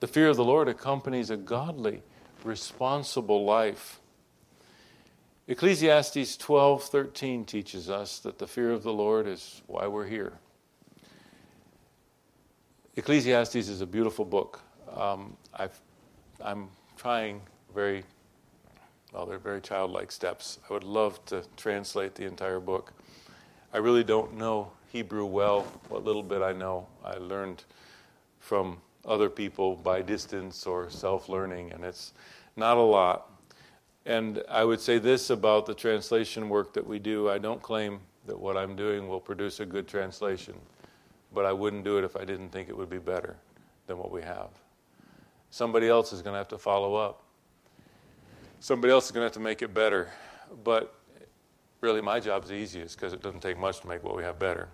the 0.00 0.06
fear 0.06 0.28
of 0.28 0.36
the 0.36 0.44
Lord 0.44 0.68
accompanies 0.68 1.30
a 1.30 1.36
godly, 1.36 2.02
responsible 2.44 3.44
life. 3.44 4.00
Ecclesiastes 5.46 6.36
12:13 6.36 7.46
teaches 7.46 7.88
us 7.88 8.18
that 8.20 8.38
the 8.38 8.46
fear 8.46 8.70
of 8.70 8.82
the 8.82 8.92
Lord 8.92 9.26
is 9.26 9.62
why 9.66 9.86
we're 9.86 10.06
here. 10.06 10.38
Ecclesiastes 12.98 13.68
is 13.68 13.80
a 13.80 13.86
beautiful 13.86 14.24
book. 14.24 14.60
Um, 14.92 15.36
i 15.54 15.68
am 16.44 16.68
trying 16.96 17.40
very 17.72 18.02
well, 19.12 19.24
they're 19.24 19.38
very 19.38 19.60
childlike 19.60 20.10
steps. 20.10 20.58
I 20.68 20.72
would 20.72 20.82
love 20.82 21.24
to 21.26 21.44
translate 21.56 22.16
the 22.16 22.24
entire 22.24 22.58
book. 22.58 22.92
I 23.72 23.78
really 23.78 24.02
don't 24.02 24.36
know 24.36 24.72
Hebrew 24.88 25.26
well. 25.26 25.62
What 25.88 26.02
little 26.02 26.24
bit 26.24 26.42
I 26.42 26.50
know, 26.52 26.88
I 27.04 27.18
learned 27.18 27.62
from 28.40 28.78
other 29.04 29.30
people 29.30 29.76
by 29.76 30.02
distance 30.02 30.66
or 30.66 30.90
self 30.90 31.28
learning, 31.28 31.70
and 31.70 31.84
it's 31.84 32.14
not 32.56 32.78
a 32.78 32.82
lot. 32.82 33.30
And 34.06 34.42
I 34.48 34.64
would 34.64 34.80
say 34.80 34.98
this 34.98 35.30
about 35.30 35.66
the 35.66 35.74
translation 35.74 36.48
work 36.48 36.72
that 36.72 36.84
we 36.84 36.98
do 36.98 37.30
I 37.30 37.38
don't 37.38 37.62
claim 37.62 38.00
that 38.26 38.36
what 38.36 38.56
I'm 38.56 38.74
doing 38.74 39.06
will 39.06 39.20
produce 39.20 39.60
a 39.60 39.66
good 39.66 39.86
translation, 39.86 40.56
but 41.32 41.44
I 41.44 41.52
wouldn't 41.52 41.84
do 41.84 41.98
it 41.98 42.04
if 42.04 42.16
I 42.16 42.24
didn't 42.24 42.50
think 42.50 42.68
it 42.68 42.76
would 42.76 42.90
be 42.90 42.98
better 42.98 43.36
than 43.86 43.98
what 43.98 44.10
we 44.10 44.22
have. 44.22 44.48
Somebody 45.50 45.88
else 45.88 46.12
is 46.12 46.22
going 46.22 46.34
to 46.34 46.38
have 46.38 46.48
to 46.48 46.58
follow 46.58 46.94
up. 46.94 47.22
Somebody 48.60 48.92
else 48.92 49.06
is 49.06 49.12
going 49.12 49.22
to 49.22 49.26
have 49.26 49.32
to 49.32 49.40
make 49.40 49.62
it 49.62 49.72
better. 49.72 50.08
But 50.64 50.94
really, 51.80 52.00
my 52.00 52.20
job 52.20 52.44
is 52.44 52.50
the 52.50 52.56
easiest 52.56 52.96
because 52.96 53.12
it 53.12 53.22
doesn't 53.22 53.40
take 53.40 53.58
much 53.58 53.80
to 53.80 53.88
make 53.88 54.02
what 54.02 54.16
we 54.16 54.22
have 54.22 54.38
better. 54.38 54.68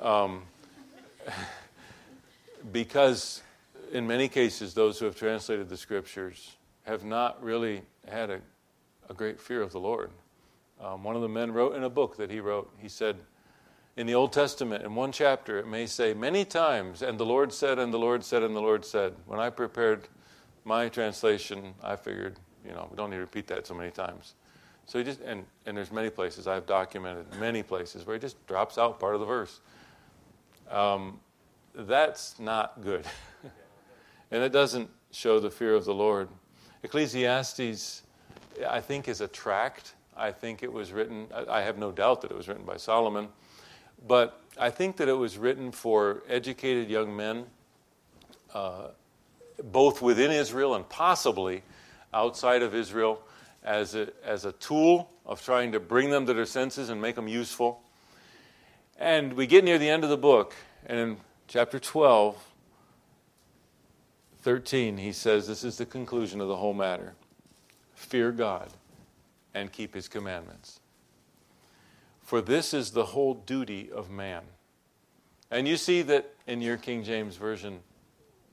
Um, 0.00 0.44
because 2.72 3.42
in 3.92 4.06
many 4.06 4.28
cases, 4.28 4.74
those 4.74 4.98
who 4.98 5.04
have 5.06 5.16
translated 5.16 5.68
the 5.68 5.76
scriptures 5.76 6.56
have 6.84 7.04
not 7.04 7.42
really 7.42 7.82
had 8.08 8.30
a, 8.30 8.40
a 9.08 9.14
great 9.14 9.40
fear 9.40 9.62
of 9.62 9.72
the 9.72 9.80
Lord. 9.80 10.10
Um, 10.80 11.04
one 11.04 11.14
of 11.14 11.22
the 11.22 11.28
men 11.28 11.52
wrote 11.52 11.76
in 11.76 11.84
a 11.84 11.90
book 11.90 12.16
that 12.16 12.30
he 12.30 12.40
wrote, 12.40 12.70
he 12.78 12.88
said, 12.88 13.16
In 13.94 14.06
the 14.06 14.14
Old 14.14 14.32
Testament, 14.32 14.84
in 14.84 14.94
one 14.94 15.12
chapter, 15.12 15.58
it 15.58 15.66
may 15.66 15.84
say 15.86 16.14
many 16.14 16.46
times, 16.46 17.02
and 17.02 17.20
the 17.20 17.26
Lord 17.26 17.52
said, 17.52 17.78
and 17.78 17.92
the 17.92 17.98
Lord 17.98 18.24
said, 18.24 18.42
and 18.42 18.56
the 18.56 18.60
Lord 18.60 18.86
said. 18.86 19.14
When 19.26 19.38
I 19.38 19.50
prepared 19.50 20.08
my 20.64 20.88
translation, 20.88 21.74
I 21.82 21.96
figured, 21.96 22.36
you 22.64 22.72
know, 22.72 22.88
we 22.90 22.96
don't 22.96 23.10
need 23.10 23.16
to 23.16 23.20
repeat 23.20 23.46
that 23.48 23.66
so 23.66 23.74
many 23.74 23.90
times. 23.90 24.34
So 24.86 24.98
he 24.98 25.04
just, 25.04 25.20
and, 25.20 25.44
and 25.66 25.76
there's 25.76 25.92
many 25.92 26.08
places, 26.08 26.46
I've 26.46 26.64
documented 26.64 27.26
many 27.38 27.62
places 27.62 28.06
where 28.06 28.16
he 28.16 28.20
just 28.20 28.44
drops 28.46 28.78
out 28.78 28.98
part 28.98 29.14
of 29.14 29.20
the 29.20 29.26
verse. 29.26 29.60
Um, 30.70 31.20
that's 31.74 32.38
not 32.38 32.82
good. 32.82 33.04
and 34.30 34.42
it 34.42 34.52
doesn't 34.52 34.88
show 35.10 35.38
the 35.38 35.50
fear 35.50 35.74
of 35.74 35.84
the 35.84 35.94
Lord. 35.94 36.28
Ecclesiastes, 36.82 38.02
I 38.66 38.80
think, 38.80 39.06
is 39.06 39.20
a 39.20 39.28
tract. 39.28 39.94
I 40.16 40.32
think 40.32 40.62
it 40.62 40.72
was 40.72 40.92
written, 40.92 41.26
I 41.48 41.60
have 41.60 41.76
no 41.76 41.92
doubt 41.92 42.22
that 42.22 42.30
it 42.30 42.36
was 42.36 42.48
written 42.48 42.64
by 42.64 42.78
Solomon, 42.78 43.28
but 44.06 44.40
I 44.58 44.70
think 44.70 44.96
that 44.96 45.08
it 45.08 45.16
was 45.16 45.38
written 45.38 45.72
for 45.72 46.22
educated 46.28 46.90
young 46.90 47.16
men, 47.16 47.46
uh, 48.52 48.88
both 49.64 50.02
within 50.02 50.30
Israel 50.30 50.74
and 50.74 50.88
possibly 50.88 51.62
outside 52.12 52.62
of 52.62 52.74
Israel, 52.74 53.22
as 53.64 53.94
a, 53.94 54.08
as 54.24 54.44
a 54.44 54.52
tool 54.52 55.10
of 55.24 55.42
trying 55.42 55.72
to 55.72 55.80
bring 55.80 56.10
them 56.10 56.26
to 56.26 56.34
their 56.34 56.46
senses 56.46 56.90
and 56.90 57.00
make 57.00 57.14
them 57.14 57.28
useful. 57.28 57.80
And 58.98 59.32
we 59.32 59.46
get 59.46 59.64
near 59.64 59.78
the 59.78 59.88
end 59.88 60.04
of 60.04 60.10
the 60.10 60.16
book, 60.16 60.54
and 60.86 60.98
in 60.98 61.16
chapter 61.48 61.78
12, 61.78 62.36
13, 64.42 64.98
he 64.98 65.12
says 65.12 65.46
this 65.46 65.64
is 65.64 65.78
the 65.78 65.86
conclusion 65.86 66.40
of 66.40 66.48
the 66.48 66.56
whole 66.56 66.74
matter 66.74 67.14
fear 67.94 68.32
God 68.32 68.68
and 69.54 69.70
keep 69.70 69.94
his 69.94 70.08
commandments. 70.08 70.81
For 72.32 72.40
this 72.40 72.72
is 72.72 72.92
the 72.92 73.04
whole 73.04 73.34
duty 73.34 73.90
of 73.92 74.08
man. 74.08 74.40
And 75.50 75.68
you 75.68 75.76
see 75.76 76.00
that 76.00 76.32
in 76.46 76.62
your 76.62 76.78
King 76.78 77.04
James 77.04 77.36
Version, 77.36 77.80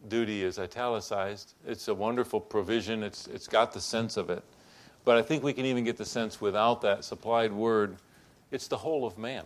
duty 0.10 0.44
is 0.44 0.60
italicized. 0.60 1.54
It's 1.66 1.88
a 1.88 1.96
wonderful 1.96 2.42
provision, 2.42 3.04
it's, 3.04 3.28
it's 3.28 3.48
got 3.48 3.72
the 3.72 3.80
sense 3.80 4.18
of 4.18 4.30
it. 4.30 4.44
But 5.06 5.16
I 5.16 5.22
think 5.22 5.44
we 5.44 5.54
can 5.54 5.64
even 5.64 5.86
get 5.86 5.96
the 5.96 6.04
sense 6.04 6.42
without 6.42 6.82
that 6.82 7.06
supplied 7.06 7.54
word. 7.54 7.96
It's 8.52 8.68
the 8.68 8.76
whole 8.76 9.06
of 9.06 9.18
man. 9.18 9.46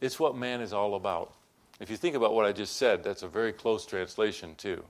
It's 0.00 0.18
what 0.18 0.34
man 0.34 0.62
is 0.62 0.72
all 0.72 0.94
about. 0.94 1.34
If 1.80 1.90
you 1.90 1.98
think 1.98 2.16
about 2.16 2.32
what 2.32 2.46
I 2.46 2.52
just 2.52 2.76
said, 2.76 3.04
that's 3.04 3.22
a 3.22 3.28
very 3.28 3.52
close 3.52 3.84
translation, 3.84 4.54
too. 4.56 4.82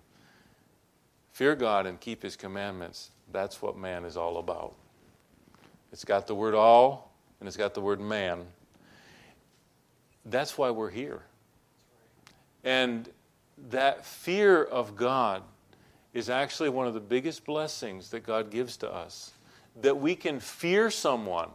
Fear 1.32 1.56
God 1.56 1.84
and 1.84 1.98
keep 1.98 2.22
his 2.22 2.36
commandments. 2.36 3.10
That's 3.32 3.60
what 3.60 3.76
man 3.76 4.04
is 4.04 4.16
all 4.16 4.38
about. 4.38 4.76
It's 5.90 6.04
got 6.04 6.28
the 6.28 6.36
word 6.36 6.54
all 6.54 7.07
and 7.40 7.46
it's 7.46 7.56
got 7.56 7.74
the 7.74 7.80
word 7.80 8.00
man. 8.00 8.46
That's 10.24 10.58
why 10.58 10.70
we're 10.70 10.90
here. 10.90 11.22
And 12.64 13.08
that 13.70 14.04
fear 14.04 14.62
of 14.62 14.96
God 14.96 15.42
is 16.12 16.28
actually 16.30 16.68
one 16.68 16.86
of 16.86 16.94
the 16.94 17.00
biggest 17.00 17.44
blessings 17.44 18.10
that 18.10 18.20
God 18.20 18.50
gives 18.50 18.76
to 18.78 18.92
us. 18.92 19.32
That 19.80 19.98
we 19.98 20.16
can 20.16 20.40
fear 20.40 20.90
someone, 20.90 21.50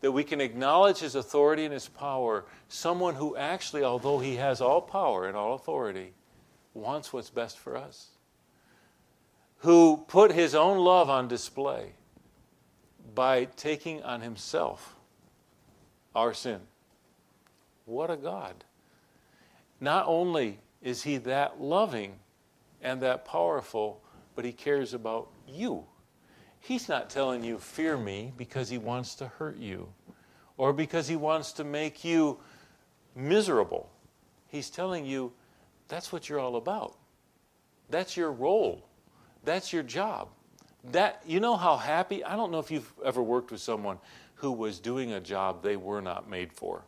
that 0.00 0.12
we 0.12 0.24
can 0.24 0.40
acknowledge 0.40 0.98
his 0.98 1.14
authority 1.14 1.64
and 1.64 1.72
his 1.72 1.88
power, 1.88 2.44
someone 2.68 3.14
who 3.14 3.36
actually, 3.36 3.82
although 3.82 4.18
he 4.18 4.36
has 4.36 4.60
all 4.60 4.80
power 4.80 5.26
and 5.26 5.36
all 5.36 5.54
authority, 5.54 6.12
wants 6.74 7.12
what's 7.12 7.30
best 7.30 7.58
for 7.58 7.76
us. 7.76 8.08
Who 9.58 10.04
put 10.08 10.32
his 10.32 10.54
own 10.54 10.78
love 10.78 11.08
on 11.08 11.28
display 11.28 11.92
by 13.14 13.44
taking 13.44 14.02
on 14.02 14.20
himself 14.20 14.91
our 16.14 16.34
sin. 16.34 16.60
What 17.84 18.10
a 18.10 18.16
God. 18.16 18.64
Not 19.80 20.06
only 20.06 20.58
is 20.82 21.02
he 21.02 21.16
that 21.18 21.60
loving 21.60 22.14
and 22.82 23.00
that 23.02 23.24
powerful, 23.24 24.00
but 24.34 24.44
he 24.44 24.52
cares 24.52 24.94
about 24.94 25.28
you. 25.48 25.84
He's 26.60 26.88
not 26.88 27.10
telling 27.10 27.42
you, 27.42 27.58
fear 27.58 27.96
me, 27.96 28.32
because 28.36 28.68
he 28.68 28.78
wants 28.78 29.16
to 29.16 29.26
hurt 29.26 29.56
you 29.56 29.88
or 30.56 30.72
because 30.72 31.08
he 31.08 31.16
wants 31.16 31.52
to 31.54 31.64
make 31.64 32.04
you 32.04 32.38
miserable. 33.16 33.90
He's 34.48 34.70
telling 34.70 35.04
you, 35.04 35.32
that's 35.88 36.12
what 36.12 36.28
you're 36.28 36.38
all 36.38 36.56
about. 36.56 36.96
That's 37.90 38.16
your 38.16 38.30
role. 38.32 38.86
That's 39.44 39.72
your 39.72 39.82
job. 39.82 40.28
That 40.90 41.22
you 41.26 41.38
know 41.38 41.56
how 41.56 41.76
happy 41.76 42.24
I 42.24 42.34
don't 42.34 42.50
know 42.50 42.58
if 42.58 42.70
you've 42.70 42.92
ever 43.04 43.22
worked 43.22 43.52
with 43.52 43.60
someone 43.60 43.98
who 44.34 44.50
was 44.50 44.80
doing 44.80 45.12
a 45.12 45.20
job 45.20 45.62
they 45.62 45.76
were 45.76 46.00
not 46.00 46.28
made 46.28 46.52
for. 46.52 46.82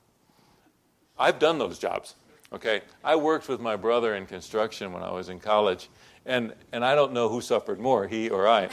I've 1.16 1.38
done 1.38 1.58
those 1.58 1.78
jobs. 1.78 2.16
Okay, 2.52 2.82
I 3.02 3.16
worked 3.16 3.48
with 3.48 3.60
my 3.60 3.76
brother 3.76 4.14
in 4.16 4.26
construction 4.26 4.92
when 4.92 5.02
I 5.02 5.10
was 5.10 5.28
in 5.28 5.40
college, 5.40 5.88
and 6.26 6.52
and 6.72 6.84
I 6.84 6.94
don't 6.94 7.12
know 7.12 7.28
who 7.28 7.40
suffered 7.40 7.78
more, 7.78 8.06
he 8.06 8.28
or 8.28 8.48
I, 8.48 8.68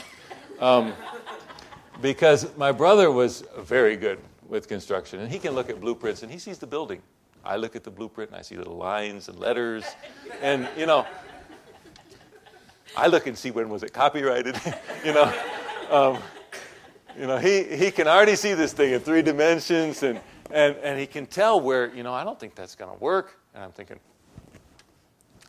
um, 0.60 0.92
because 2.00 2.56
my 2.56 2.72
brother 2.72 3.10
was 3.10 3.44
very 3.58 3.96
good 3.96 4.18
with 4.48 4.68
construction, 4.68 5.20
and 5.20 5.30
he 5.30 5.38
can 5.38 5.54
look 5.54 5.70
at 5.70 5.80
blueprints 5.80 6.22
and 6.22 6.30
he 6.30 6.38
sees 6.38 6.58
the 6.58 6.66
building. 6.66 7.00
I 7.44 7.56
look 7.56 7.74
at 7.74 7.82
the 7.82 7.90
blueprint 7.90 8.30
and 8.30 8.38
I 8.38 8.42
see 8.42 8.56
little 8.56 8.76
lines 8.76 9.28
and 9.28 9.38
letters, 9.38 9.84
and 10.40 10.68
you 10.76 10.86
know, 10.86 11.06
I 12.96 13.06
look 13.06 13.26
and 13.26 13.36
see 13.36 13.50
when 13.50 13.68
was 13.68 13.82
it 13.82 13.92
copyrighted, 13.92 14.60
you 15.04 15.12
know. 15.12 15.32
Um, 15.90 16.22
you 17.18 17.26
know, 17.26 17.36
he, 17.36 17.64
he 17.64 17.90
can 17.90 18.08
already 18.08 18.36
see 18.36 18.54
this 18.54 18.72
thing 18.72 18.92
in 18.94 19.00
three 19.00 19.22
dimensions 19.22 20.02
and, 20.02 20.20
and, 20.50 20.76
and 20.76 20.98
he 20.98 21.06
can 21.06 21.26
tell 21.26 21.60
where, 21.60 21.94
you 21.94 22.02
know, 22.02 22.14
I 22.14 22.24
don't 22.24 22.40
think 22.40 22.54
that's 22.54 22.74
going 22.74 22.90
to 22.90 22.98
work. 23.02 23.38
And 23.54 23.62
I'm 23.62 23.72
thinking, 23.72 24.00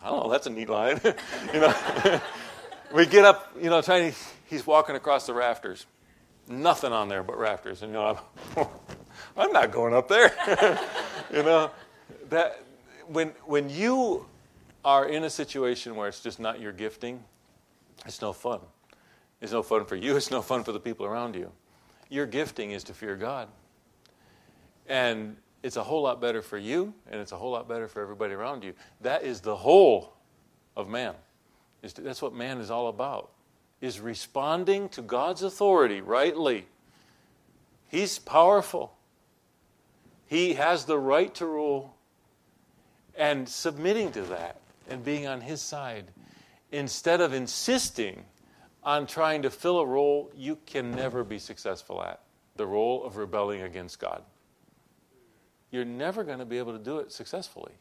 I 0.02 0.10
don't 0.10 0.24
know, 0.24 0.32
that's 0.32 0.48
a 0.48 0.50
neat 0.50 0.70
line. 0.70 1.00
you 1.54 1.60
know, 1.62 2.22
we 2.94 3.06
get 3.06 3.24
up, 3.24 3.56
you 3.62 3.70
know, 3.70 3.82
trying 3.82 4.14
he's 4.46 4.68
walking 4.68 4.96
across 4.96 5.26
the 5.26 5.34
rafters. 5.34 5.86
Nothing 6.50 6.92
on 6.92 7.08
there 7.08 7.24
but 7.24 7.38
rafters. 7.38 7.82
And, 7.82 7.94
you 7.94 8.00
know, 8.00 8.20
I'm, 8.58 8.68
I'm 9.38 9.52
not 9.54 9.72
going 9.72 9.94
up 9.94 10.10
there. 10.10 10.34
you 11.34 11.44
know, 11.44 11.72
that 12.30 12.62
when, 13.08 13.30
when 13.46 13.70
you 13.70 14.26
are 14.84 15.08
in 15.08 15.24
a 15.24 15.30
situation 15.30 15.96
where 15.96 16.10
it's 16.10 16.20
just 16.20 16.42
not 16.42 16.60
your 16.60 16.74
gifting, 16.74 17.24
it's 18.06 18.22
no 18.22 18.34
fun. 18.34 18.60
It's 19.42 19.52
no 19.52 19.62
fun 19.62 19.86
for 19.86 19.96
you, 19.96 20.16
it's 20.16 20.32
no 20.32 20.42
fun 20.42 20.64
for 20.64 20.72
the 20.72 20.80
people 20.80 21.06
around 21.06 21.36
you. 21.36 21.52
Your 22.10 22.26
gifting 22.26 22.72
is 22.72 22.84
to 22.86 22.94
fear 22.94 23.16
God. 23.16 23.48
And 24.88 25.36
it's 25.64 25.78
a 25.78 25.84
whole 25.84 26.04
lot 26.04 26.22
better 26.22 26.42
for 26.42 26.58
you, 26.58 26.94
and 27.10 27.20
it's 27.20 27.32
a 27.32 27.38
whole 27.38 27.52
lot 27.52 27.68
better 27.68 27.88
for 27.88 28.02
everybody 28.02 28.34
around 28.34 28.64
you. 28.64 28.74
That 29.02 29.24
is 29.24 29.42
the 29.42 29.56
whole 29.56 30.14
of 30.76 30.90
man. 30.90 31.14
That's 31.82 32.22
what 32.22 32.34
man 32.34 32.60
is 32.60 32.72
all 32.72 32.88
about, 32.88 33.32
is 33.82 34.00
responding 34.00 34.90
to 34.90 35.02
God's 35.02 35.44
authority 35.44 36.02
rightly. 36.02 36.68
He's 37.90 38.20
powerful. 38.20 38.96
He 40.28 40.54
has 40.54 40.86
the 40.86 40.98
right 40.98 41.34
to 41.36 41.46
rule, 41.46 41.96
and 43.18 43.48
submitting 43.48 44.12
to 44.14 44.22
that 44.24 44.60
and 44.90 45.04
being 45.04 45.28
on 45.28 45.42
his 45.42 45.62
side 45.62 46.06
instead 46.74 47.22
of 47.22 47.34
insisting 47.34 48.26
on 48.84 49.08
trying 49.08 49.42
to 49.42 49.50
fill 49.50 49.80
a 49.80 49.86
role 49.86 50.30
you 50.36 50.58
can 50.66 50.92
never 50.92 51.24
be 51.24 51.40
successful 51.40 52.04
at 52.04 52.20
the 52.58 52.68
role 52.68 53.06
of 53.06 53.16
rebelling 53.16 53.62
against 53.62 54.00
God 54.00 54.22
you're 55.74 55.84
never 55.84 56.24
going 56.24 56.38
to 56.38 56.46
be 56.46 56.60
able 56.60 56.72
to 56.72 56.84
do 56.84 57.00
it 57.00 57.12
successfully. 57.12 57.72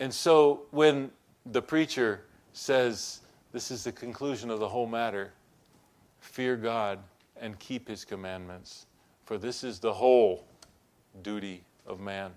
And 0.00 0.12
so 0.12 0.62
when 0.70 1.10
the 1.44 1.60
preacher 1.60 2.22
says, 2.54 3.20
This 3.52 3.70
is 3.70 3.84
the 3.84 3.92
conclusion 3.92 4.50
of 4.50 4.58
the 4.58 4.68
whole 4.68 4.86
matter 4.86 5.32
fear 6.20 6.56
God 6.56 6.98
and 7.38 7.58
keep 7.58 7.86
his 7.86 8.04
commandments, 8.04 8.86
for 9.26 9.36
this 9.36 9.62
is 9.62 9.78
the 9.78 9.92
whole 9.92 10.46
duty 11.22 11.62
of 11.86 12.00
man. 12.00 12.32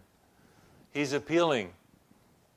He's 0.92 1.14
appealing 1.14 1.72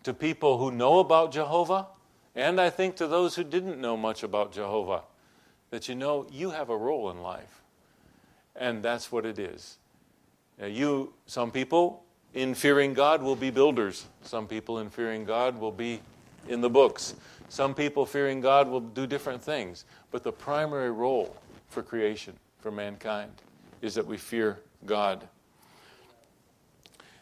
to 0.05 0.15
people 0.15 0.59
who 0.59 0.71
know 0.71 0.99
about 0.99 1.33
Jehovah, 1.33 1.87
and 2.35 2.61
I 2.61 2.71
think 2.71 2.97
to 2.97 3.07
those 3.07 3.35
who 3.35 3.45
didn't 3.45 3.81
know 3.81 3.97
much 3.97 4.23
about 4.23 4.53
Jehovah, 4.53 5.03
that 5.71 5.89
you 5.89 5.95
know 5.95 6.27
you 6.31 6.51
have 6.51 6.71
a 6.71 6.77
role 6.77 7.11
in 7.11 7.23
life. 7.23 7.63
And 8.57 8.83
that's 8.83 9.11
what 9.11 9.25
it 9.25 9.39
is. 9.39 9.79
Now 10.59 10.67
you, 10.67 11.15
some 11.27 11.51
people 11.51 12.05
in 12.35 12.55
fearing 12.55 12.95
God 12.95 13.23
will 13.23 13.37
be 13.37 13.51
builders. 13.51 14.07
Some 14.23 14.47
people 14.47 14.79
in 14.79 14.91
fearing 14.91 15.25
God 15.25 15.59
will 15.59 15.73
be 15.73 16.01
in 16.49 16.61
the 16.61 16.71
books. 16.71 17.15
Some 17.49 17.75
people 17.75 18.07
fearing 18.07 18.41
God 18.41 18.69
will 18.69 18.81
do 18.81 19.07
different 19.07 19.43
things. 19.43 19.85
But 20.11 20.23
the 20.23 20.33
primary 20.33 20.91
role 20.91 21.37
for 21.69 21.83
creation, 21.83 22.35
for 22.61 22.71
mankind, 22.71 23.33
is 23.81 23.95
that 23.95 24.07
we 24.07 24.17
fear 24.17 24.61
God. 24.87 25.27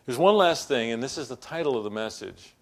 There's 0.06 0.18
one 0.18 0.36
last 0.36 0.66
thing, 0.68 0.92
and 0.92 1.02
this 1.02 1.18
is 1.18 1.28
the 1.28 1.36
title 1.36 1.76
of 1.76 1.84
the 1.84 1.90
message. 1.90 2.54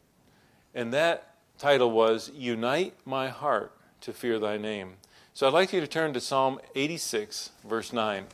And 0.79 0.93
that 0.93 1.35
title 1.59 1.91
was 1.91 2.31
Unite 2.37 2.95
My 3.05 3.31
Heart 3.31 3.73
to 4.03 4.13
Fear 4.13 4.39
Thy 4.39 4.59
Name. 4.59 4.93
So 5.35 5.49
I'd 5.49 5.53
like 5.53 5.73
you 5.73 5.81
to 5.81 5.89
turn 5.89 6.13
to 6.13 6.21
Psalm 6.21 6.61
86, 6.77 7.51
verse 7.69 7.93
9. 7.93 8.27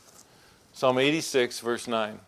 Psalm 0.75 0.99
86, 0.99 1.61
verse 1.61 1.89
9. 1.89 2.21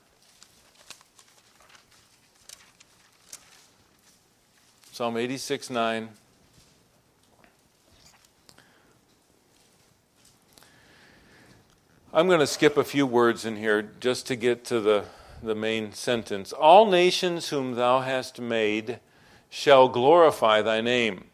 Psalm 4.90 5.18
86, 5.18 5.68
9. 5.68 6.09
I'm 12.14 12.26
going 12.26 12.40
to 12.40 12.46
skip 12.46 12.79
a 12.79 12.85
few 12.85 13.07
words 13.07 13.44
in 13.44 13.57
here 13.57 13.90
just 14.00 14.26
to 14.29 14.35
get 14.37 14.64
to 14.64 14.81
the, 14.81 15.05
the 15.42 15.55
main 15.55 15.92
sentence. 15.92 16.55
All 16.55 16.87
nations 16.87 17.50
whom 17.50 17.74
thou 17.74 18.00
hast 18.00 18.40
made 18.40 18.98
shall 19.48 19.88
glorify 19.88 20.62
thy 20.62 20.80
name, 20.80 21.24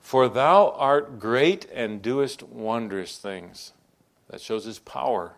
for 0.00 0.28
thou 0.28 0.70
art 0.70 1.18
great 1.18 1.66
and 1.72 2.02
doest 2.02 2.42
wondrous 2.42 3.18
things. 3.18 3.72
That 4.28 4.40
shows 4.40 4.64
his 4.64 4.78
power. 4.78 5.36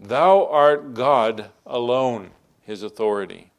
Thou 0.00 0.46
art 0.46 0.94
God 0.94 1.50
alone, 1.66 2.30
his 2.62 2.82
authority. 2.82 3.50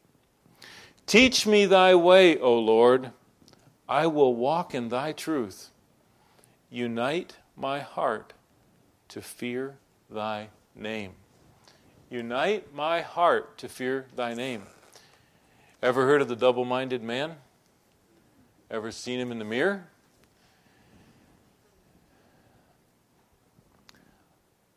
Teach 1.05 1.45
me 1.45 1.65
thy 1.65 1.95
way, 1.95 2.38
O 2.38 2.58
Lord. 2.58 3.12
I 3.88 4.08
will 4.08 4.36
walk 4.36 4.75
in 4.75 4.89
thy 4.89 5.12
truth. 5.12 5.71
Unite 6.69 7.38
my 7.55 7.79
heart 7.79 8.34
to 9.10 9.21
fear 9.21 9.77
thy 10.10 10.49
name. 10.75 11.13
Unite 12.10 12.73
my 12.73 13.01
heart 13.01 13.58
to 13.58 13.67
fear 13.67 14.05
thy 14.15 14.34
name. 14.34 14.63
Ever 15.81 16.05
heard 16.05 16.21
of 16.21 16.27
the 16.27 16.35
double 16.35 16.65
minded 16.65 17.01
man? 17.01 17.35
Ever 18.69 18.91
seen 18.91 19.19
him 19.19 19.31
in 19.31 19.39
the 19.39 19.45
mirror? 19.45 19.87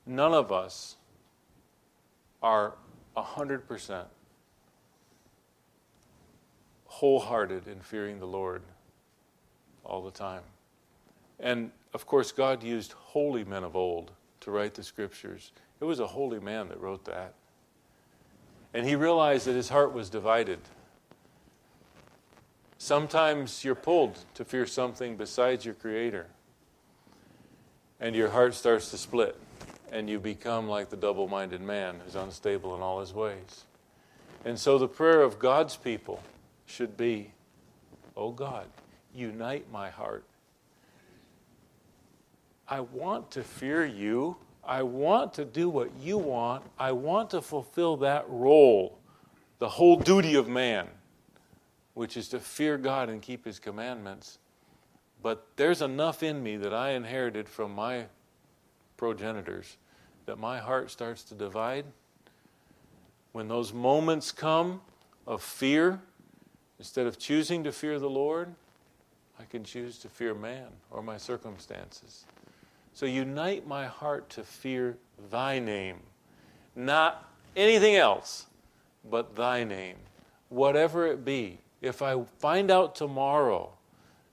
None 0.06 0.32
of 0.32 0.52
us 0.52 0.96
are 2.42 2.74
100% 3.16 4.04
wholehearted 6.86 7.66
in 7.66 7.80
fearing 7.80 8.18
the 8.18 8.26
Lord 8.26 8.62
all 9.84 10.02
the 10.02 10.10
time. 10.10 10.42
And 11.40 11.70
of 11.94 12.06
course, 12.06 12.32
God 12.32 12.62
used 12.62 12.92
holy 12.92 13.44
men 13.44 13.64
of 13.64 13.74
old 13.74 14.12
to 14.40 14.50
write 14.50 14.74
the 14.74 14.82
scriptures. 14.82 15.52
It 15.80 15.84
was 15.84 16.00
a 16.00 16.06
holy 16.06 16.38
man 16.38 16.68
that 16.68 16.80
wrote 16.80 17.04
that. 17.06 17.34
And 18.74 18.86
he 18.86 18.94
realized 18.94 19.46
that 19.46 19.54
his 19.54 19.68
heart 19.68 19.92
was 19.92 20.08
divided. 20.08 20.60
Sometimes 22.82 23.64
you're 23.64 23.76
pulled 23.76 24.18
to 24.34 24.44
fear 24.44 24.66
something 24.66 25.16
besides 25.16 25.64
your 25.64 25.74
Creator, 25.74 26.26
and 28.00 28.16
your 28.16 28.30
heart 28.30 28.54
starts 28.54 28.90
to 28.90 28.98
split, 28.98 29.36
and 29.92 30.10
you 30.10 30.18
become 30.18 30.68
like 30.68 30.90
the 30.90 30.96
double 30.96 31.28
minded 31.28 31.60
man 31.60 32.00
who's 32.04 32.16
unstable 32.16 32.74
in 32.74 32.82
all 32.82 32.98
his 32.98 33.14
ways. 33.14 33.66
And 34.44 34.58
so 34.58 34.78
the 34.78 34.88
prayer 34.88 35.22
of 35.22 35.38
God's 35.38 35.76
people 35.76 36.24
should 36.66 36.96
be, 36.96 37.30
Oh 38.16 38.32
God, 38.32 38.66
unite 39.14 39.70
my 39.70 39.88
heart 39.88 40.24
I 42.66 42.80
want 42.80 43.30
to 43.30 43.44
fear 43.44 43.86
you. 43.86 44.38
I 44.64 44.82
want 44.82 45.34
to 45.34 45.44
do 45.44 45.68
what 45.68 45.90
you 46.00 46.18
want. 46.18 46.64
I 46.80 46.90
want 46.90 47.30
to 47.30 47.42
fulfill 47.42 47.98
that 47.98 48.24
role, 48.28 48.98
the 49.60 49.68
whole 49.68 49.94
duty 49.94 50.34
of 50.34 50.48
man, 50.48 50.88
which 51.94 52.16
is 52.16 52.28
to 52.28 52.40
fear 52.40 52.78
God 52.78 53.08
and 53.08 53.20
keep 53.20 53.44
his 53.44 53.58
commandments. 53.58 54.38
But 55.22 55.46
there's 55.56 55.82
enough 55.82 56.22
in 56.22 56.42
me 56.42 56.56
that 56.56 56.74
I 56.74 56.90
inherited 56.90 57.48
from 57.48 57.74
my 57.74 58.06
progenitors 58.96 59.76
that 60.26 60.38
my 60.38 60.58
heart 60.58 60.90
starts 60.90 61.22
to 61.24 61.34
divide. 61.34 61.84
When 63.32 63.48
those 63.48 63.72
moments 63.72 64.32
come 64.32 64.80
of 65.26 65.42
fear, 65.42 66.00
instead 66.78 67.06
of 67.06 67.18
choosing 67.18 67.64
to 67.64 67.72
fear 67.72 67.98
the 67.98 68.10
Lord, 68.10 68.54
I 69.38 69.44
can 69.44 69.64
choose 69.64 69.98
to 69.98 70.08
fear 70.08 70.34
man 70.34 70.68
or 70.90 71.02
my 71.02 71.16
circumstances. 71.16 72.24
So 72.94 73.06
unite 73.06 73.66
my 73.66 73.86
heart 73.86 74.28
to 74.30 74.44
fear 74.44 74.98
thy 75.30 75.58
name, 75.58 75.96
not 76.76 77.28
anything 77.56 77.96
else, 77.96 78.46
but 79.08 79.34
thy 79.34 79.64
name, 79.64 79.96
whatever 80.48 81.06
it 81.06 81.24
be. 81.24 81.58
If 81.82 82.00
I 82.00 82.22
find 82.38 82.70
out 82.70 82.94
tomorrow 82.94 83.72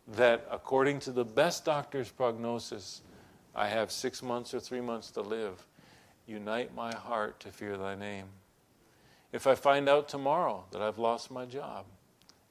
that, 0.07 0.47
according 0.51 0.99
to 1.01 1.11
the 1.11 1.25
best 1.25 1.65
doctor's 1.65 2.11
prognosis, 2.11 3.01
I 3.55 3.67
have 3.67 3.91
six 3.91 4.21
months 4.21 4.53
or 4.53 4.59
three 4.59 4.81
months 4.81 5.09
to 5.11 5.21
live, 5.21 5.65
unite 6.27 6.75
my 6.75 6.93
heart 6.93 7.39
to 7.39 7.51
fear 7.51 7.75
thy 7.75 7.95
name. 7.95 8.27
If 9.33 9.47
I 9.47 9.55
find 9.55 9.89
out 9.89 10.07
tomorrow 10.07 10.65
that 10.71 10.81
I've 10.81 10.99
lost 10.99 11.31
my 11.31 11.45
job, 11.45 11.85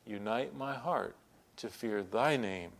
unite 0.04 0.56
my 0.56 0.74
heart 0.74 1.14
to 1.58 1.68
fear 1.68 2.02
thy 2.02 2.36
name. 2.36 2.70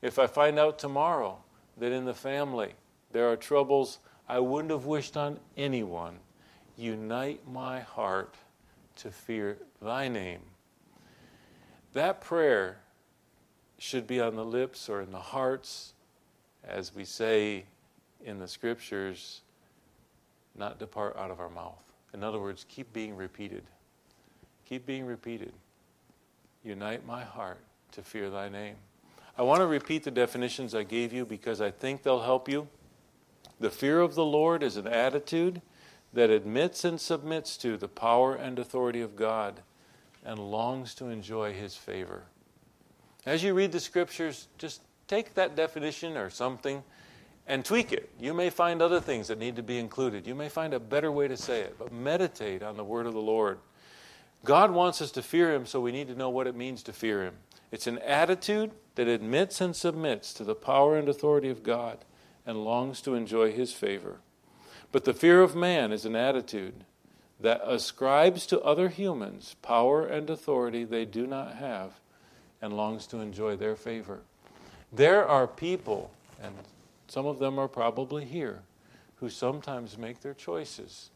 If 0.00 0.18
I 0.18 0.26
find 0.26 0.58
out 0.58 0.78
tomorrow 0.78 1.38
that 1.76 1.92
in 1.92 2.06
the 2.06 2.14
family 2.14 2.72
there 3.12 3.30
are 3.30 3.36
troubles 3.36 3.98
I 4.26 4.38
wouldn't 4.38 4.70
have 4.70 4.86
wished 4.86 5.18
on 5.18 5.38
anyone. 5.54 6.18
Unite 6.78 7.46
my 7.46 7.80
heart 7.80 8.36
to 8.96 9.10
fear 9.10 9.58
thy 9.82 10.08
name. 10.08 10.40
That 11.92 12.20
prayer 12.20 12.78
should 13.78 14.06
be 14.06 14.20
on 14.20 14.36
the 14.36 14.44
lips 14.44 14.88
or 14.88 15.00
in 15.00 15.10
the 15.10 15.18
hearts, 15.18 15.94
as 16.62 16.94
we 16.94 17.04
say 17.04 17.64
in 18.24 18.38
the 18.38 18.46
scriptures, 18.46 19.40
not 20.54 20.78
depart 20.78 21.16
out 21.16 21.30
of 21.30 21.40
our 21.40 21.48
mouth. 21.48 21.82
In 22.12 22.22
other 22.22 22.38
words, 22.38 22.66
keep 22.68 22.92
being 22.92 23.16
repeated. 23.16 23.62
Keep 24.66 24.86
being 24.86 25.06
repeated. 25.06 25.52
Unite 26.62 27.06
my 27.06 27.24
heart 27.24 27.60
to 27.92 28.02
fear 28.02 28.30
thy 28.30 28.48
name. 28.48 28.76
I 29.38 29.42
want 29.42 29.60
to 29.60 29.66
repeat 29.66 30.04
the 30.04 30.10
definitions 30.10 30.74
I 30.74 30.82
gave 30.82 31.12
you 31.12 31.24
because 31.24 31.60
I 31.60 31.70
think 31.70 32.02
they'll 32.02 32.20
help 32.20 32.48
you. 32.48 32.68
The 33.58 33.70
fear 33.70 34.00
of 34.00 34.14
the 34.14 34.24
Lord 34.24 34.62
is 34.62 34.76
an 34.76 34.86
attitude 34.86 35.62
that 36.12 36.30
admits 36.30 36.84
and 36.84 37.00
submits 37.00 37.56
to 37.58 37.76
the 37.76 37.88
power 37.88 38.34
and 38.34 38.58
authority 38.58 39.00
of 39.00 39.16
God 39.16 39.62
and 40.24 40.38
longs 40.38 40.94
to 40.96 41.06
enjoy 41.06 41.52
His 41.52 41.76
favor. 41.76 42.24
As 43.26 43.42
you 43.42 43.54
read 43.54 43.72
the 43.72 43.80
scriptures, 43.80 44.48
just 44.58 44.82
take 45.08 45.34
that 45.34 45.56
definition 45.56 46.16
or 46.16 46.30
something 46.30 46.82
and 47.46 47.64
tweak 47.64 47.92
it. 47.92 48.08
You 48.18 48.32
may 48.32 48.48
find 48.48 48.80
other 48.80 49.00
things 49.00 49.28
that 49.28 49.38
need 49.38 49.56
to 49.56 49.62
be 49.62 49.78
included. 49.78 50.26
You 50.26 50.34
may 50.34 50.48
find 50.48 50.72
a 50.72 50.80
better 50.80 51.10
way 51.10 51.28
to 51.28 51.36
say 51.36 51.60
it, 51.60 51.76
but 51.78 51.92
meditate 51.92 52.62
on 52.62 52.76
the 52.76 52.84
word 52.84 53.06
of 53.06 53.12
the 53.12 53.20
Lord. 53.20 53.58
God 54.44 54.70
wants 54.70 55.02
us 55.02 55.10
to 55.12 55.22
fear 55.22 55.52
Him, 55.52 55.66
so 55.66 55.80
we 55.80 55.92
need 55.92 56.08
to 56.08 56.14
know 56.14 56.30
what 56.30 56.46
it 56.46 56.54
means 56.54 56.82
to 56.84 56.92
fear 56.92 57.24
Him. 57.24 57.34
It's 57.70 57.86
an 57.86 57.98
attitude 57.98 58.70
that 58.94 59.08
admits 59.08 59.60
and 59.60 59.74
submits 59.74 60.32
to 60.34 60.44
the 60.44 60.54
power 60.54 60.96
and 60.96 61.08
authority 61.08 61.50
of 61.50 61.62
God 61.62 61.98
and 62.46 62.64
longs 62.64 63.00
to 63.02 63.14
enjoy 63.14 63.52
His 63.52 63.72
favor. 63.72 64.20
But 64.92 65.04
the 65.04 65.14
fear 65.14 65.42
of 65.42 65.54
man 65.54 65.92
is 65.92 66.04
an 66.04 66.16
attitude 66.16 66.84
that 67.40 67.62
ascribes 67.64 68.46
to 68.46 68.60
other 68.60 68.88
humans 68.88 69.56
power 69.62 70.06
and 70.06 70.28
authority 70.28 70.84
they 70.84 71.04
do 71.04 71.26
not 71.26 71.54
have 71.56 71.98
and 72.60 72.76
longs 72.76 73.06
to 73.06 73.18
enjoy 73.18 73.56
their 73.56 73.76
favor. 73.76 74.20
There 74.92 75.26
are 75.26 75.46
people, 75.46 76.10
and 76.42 76.54
some 77.08 77.26
of 77.26 77.38
them 77.38 77.58
are 77.58 77.68
probably 77.68 78.24
here, 78.24 78.62
who 79.16 79.30
sometimes 79.30 79.96
make 79.96 80.20
their 80.20 80.34
choices 80.34 81.10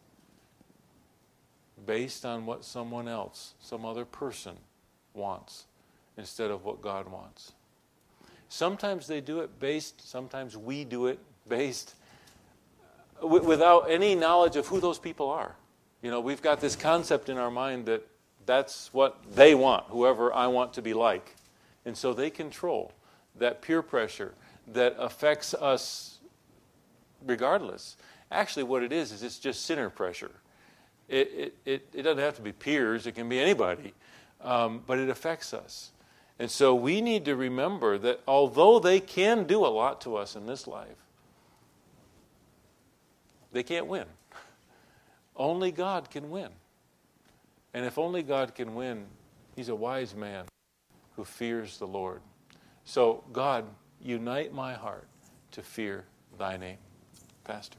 based 1.85 2.25
on 2.25 2.47
what 2.47 2.65
someone 2.65 3.09
else, 3.09 3.55
some 3.61 3.85
other 3.85 4.05
person, 4.05 4.57
wants 5.13 5.65
instead 6.17 6.51
of 6.51 6.65
what 6.65 6.81
God 6.81 7.09
wants. 7.11 7.53
Sometimes 8.49 9.07
they 9.07 9.21
do 9.21 9.41
it 9.41 9.59
based, 9.59 10.09
sometimes 10.09 10.57
we 10.57 10.85
do 10.85 11.07
it 11.07 11.19
based 11.49 11.95
without 13.23 13.91
any 13.91 14.15
knowledge 14.15 14.57
of 14.57 14.67
who 14.67 14.81
those 14.81 14.99
people 14.99 15.31
are. 15.31 15.57
You 16.05 16.11
know, 16.11 16.21
we've 16.21 16.43
got 16.43 16.61
this 16.61 16.77
concept 16.77 17.31
in 17.31 17.39
our 17.39 17.51
mind 17.51 17.87
that 17.87 18.07
that's 18.45 18.93
what 18.93 19.17
they 19.35 19.55
want, 19.55 19.87
whoever 19.89 20.35
I 20.35 20.49
want 20.49 20.75
to 20.75 20.83
be 20.83 20.93
like. 20.93 21.35
And 21.87 21.97
so 21.97 22.13
they 22.13 22.29
control 22.29 22.93
that 23.37 23.63
peer 23.63 23.81
pressure 23.81 24.35
that 24.75 24.97
affects 24.99 25.55
us 25.55 26.19
regardless. 27.25 27.97
Actually, 28.31 28.65
what 28.65 28.83
it 28.83 28.93
is, 28.93 29.13
is 29.13 29.23
it's 29.23 29.39
just 29.39 29.65
sinner 29.65 29.89
pressure. 29.89 30.31
It, 31.09 31.31
it, 31.35 31.57
it, 31.65 31.89
it 31.95 32.03
doesn't 32.03 32.23
have 32.23 32.37
to 32.37 32.43
be 32.43 32.53
peers, 32.53 33.07
it 33.07 33.13
can 33.13 33.31
be 33.31 33.41
anybody, 33.41 33.95
um, 34.43 34.83
but 34.87 34.99
it 34.99 35.09
affects 35.09 35.55
us. 35.55 35.91
And 36.39 36.51
so 36.51 36.75
we 36.75 37.01
need 37.01 37.25
to 37.25 37.35
remember 37.35 37.97
that 37.97 38.21
although 38.29 38.79
they 38.79 39.01
can 39.01 39.45
do 39.45 39.65
a 39.65 39.69
lot 39.69 40.03
to 40.03 40.17
us 40.17 40.37
in 40.37 40.45
this 40.45 40.67
life, 40.67 40.99
they 43.53 43.63
can't 43.63 43.87
win. 43.87 44.05
Only 45.37 45.73
God 45.73 46.11
can 46.11 46.31
win. 46.31 46.51
And 47.73 47.85
if 47.85 47.99
only 47.99 48.23
God 48.23 48.55
can 48.55 48.75
win, 48.75 49.07
He's 49.57 49.69
a 49.69 49.75
wise 49.75 50.15
man 50.15 50.47
who 51.17 51.25
fears 51.25 51.79
the 51.79 51.87
Lord. 51.87 52.21
So, 52.85 53.25
God, 53.33 53.65
unite 54.01 54.53
my 54.53 54.75
heart 54.75 55.09
to 55.53 55.63
fear 55.63 56.05
thy 56.39 56.57
name. 56.57 56.79
Pastor. 57.45 57.79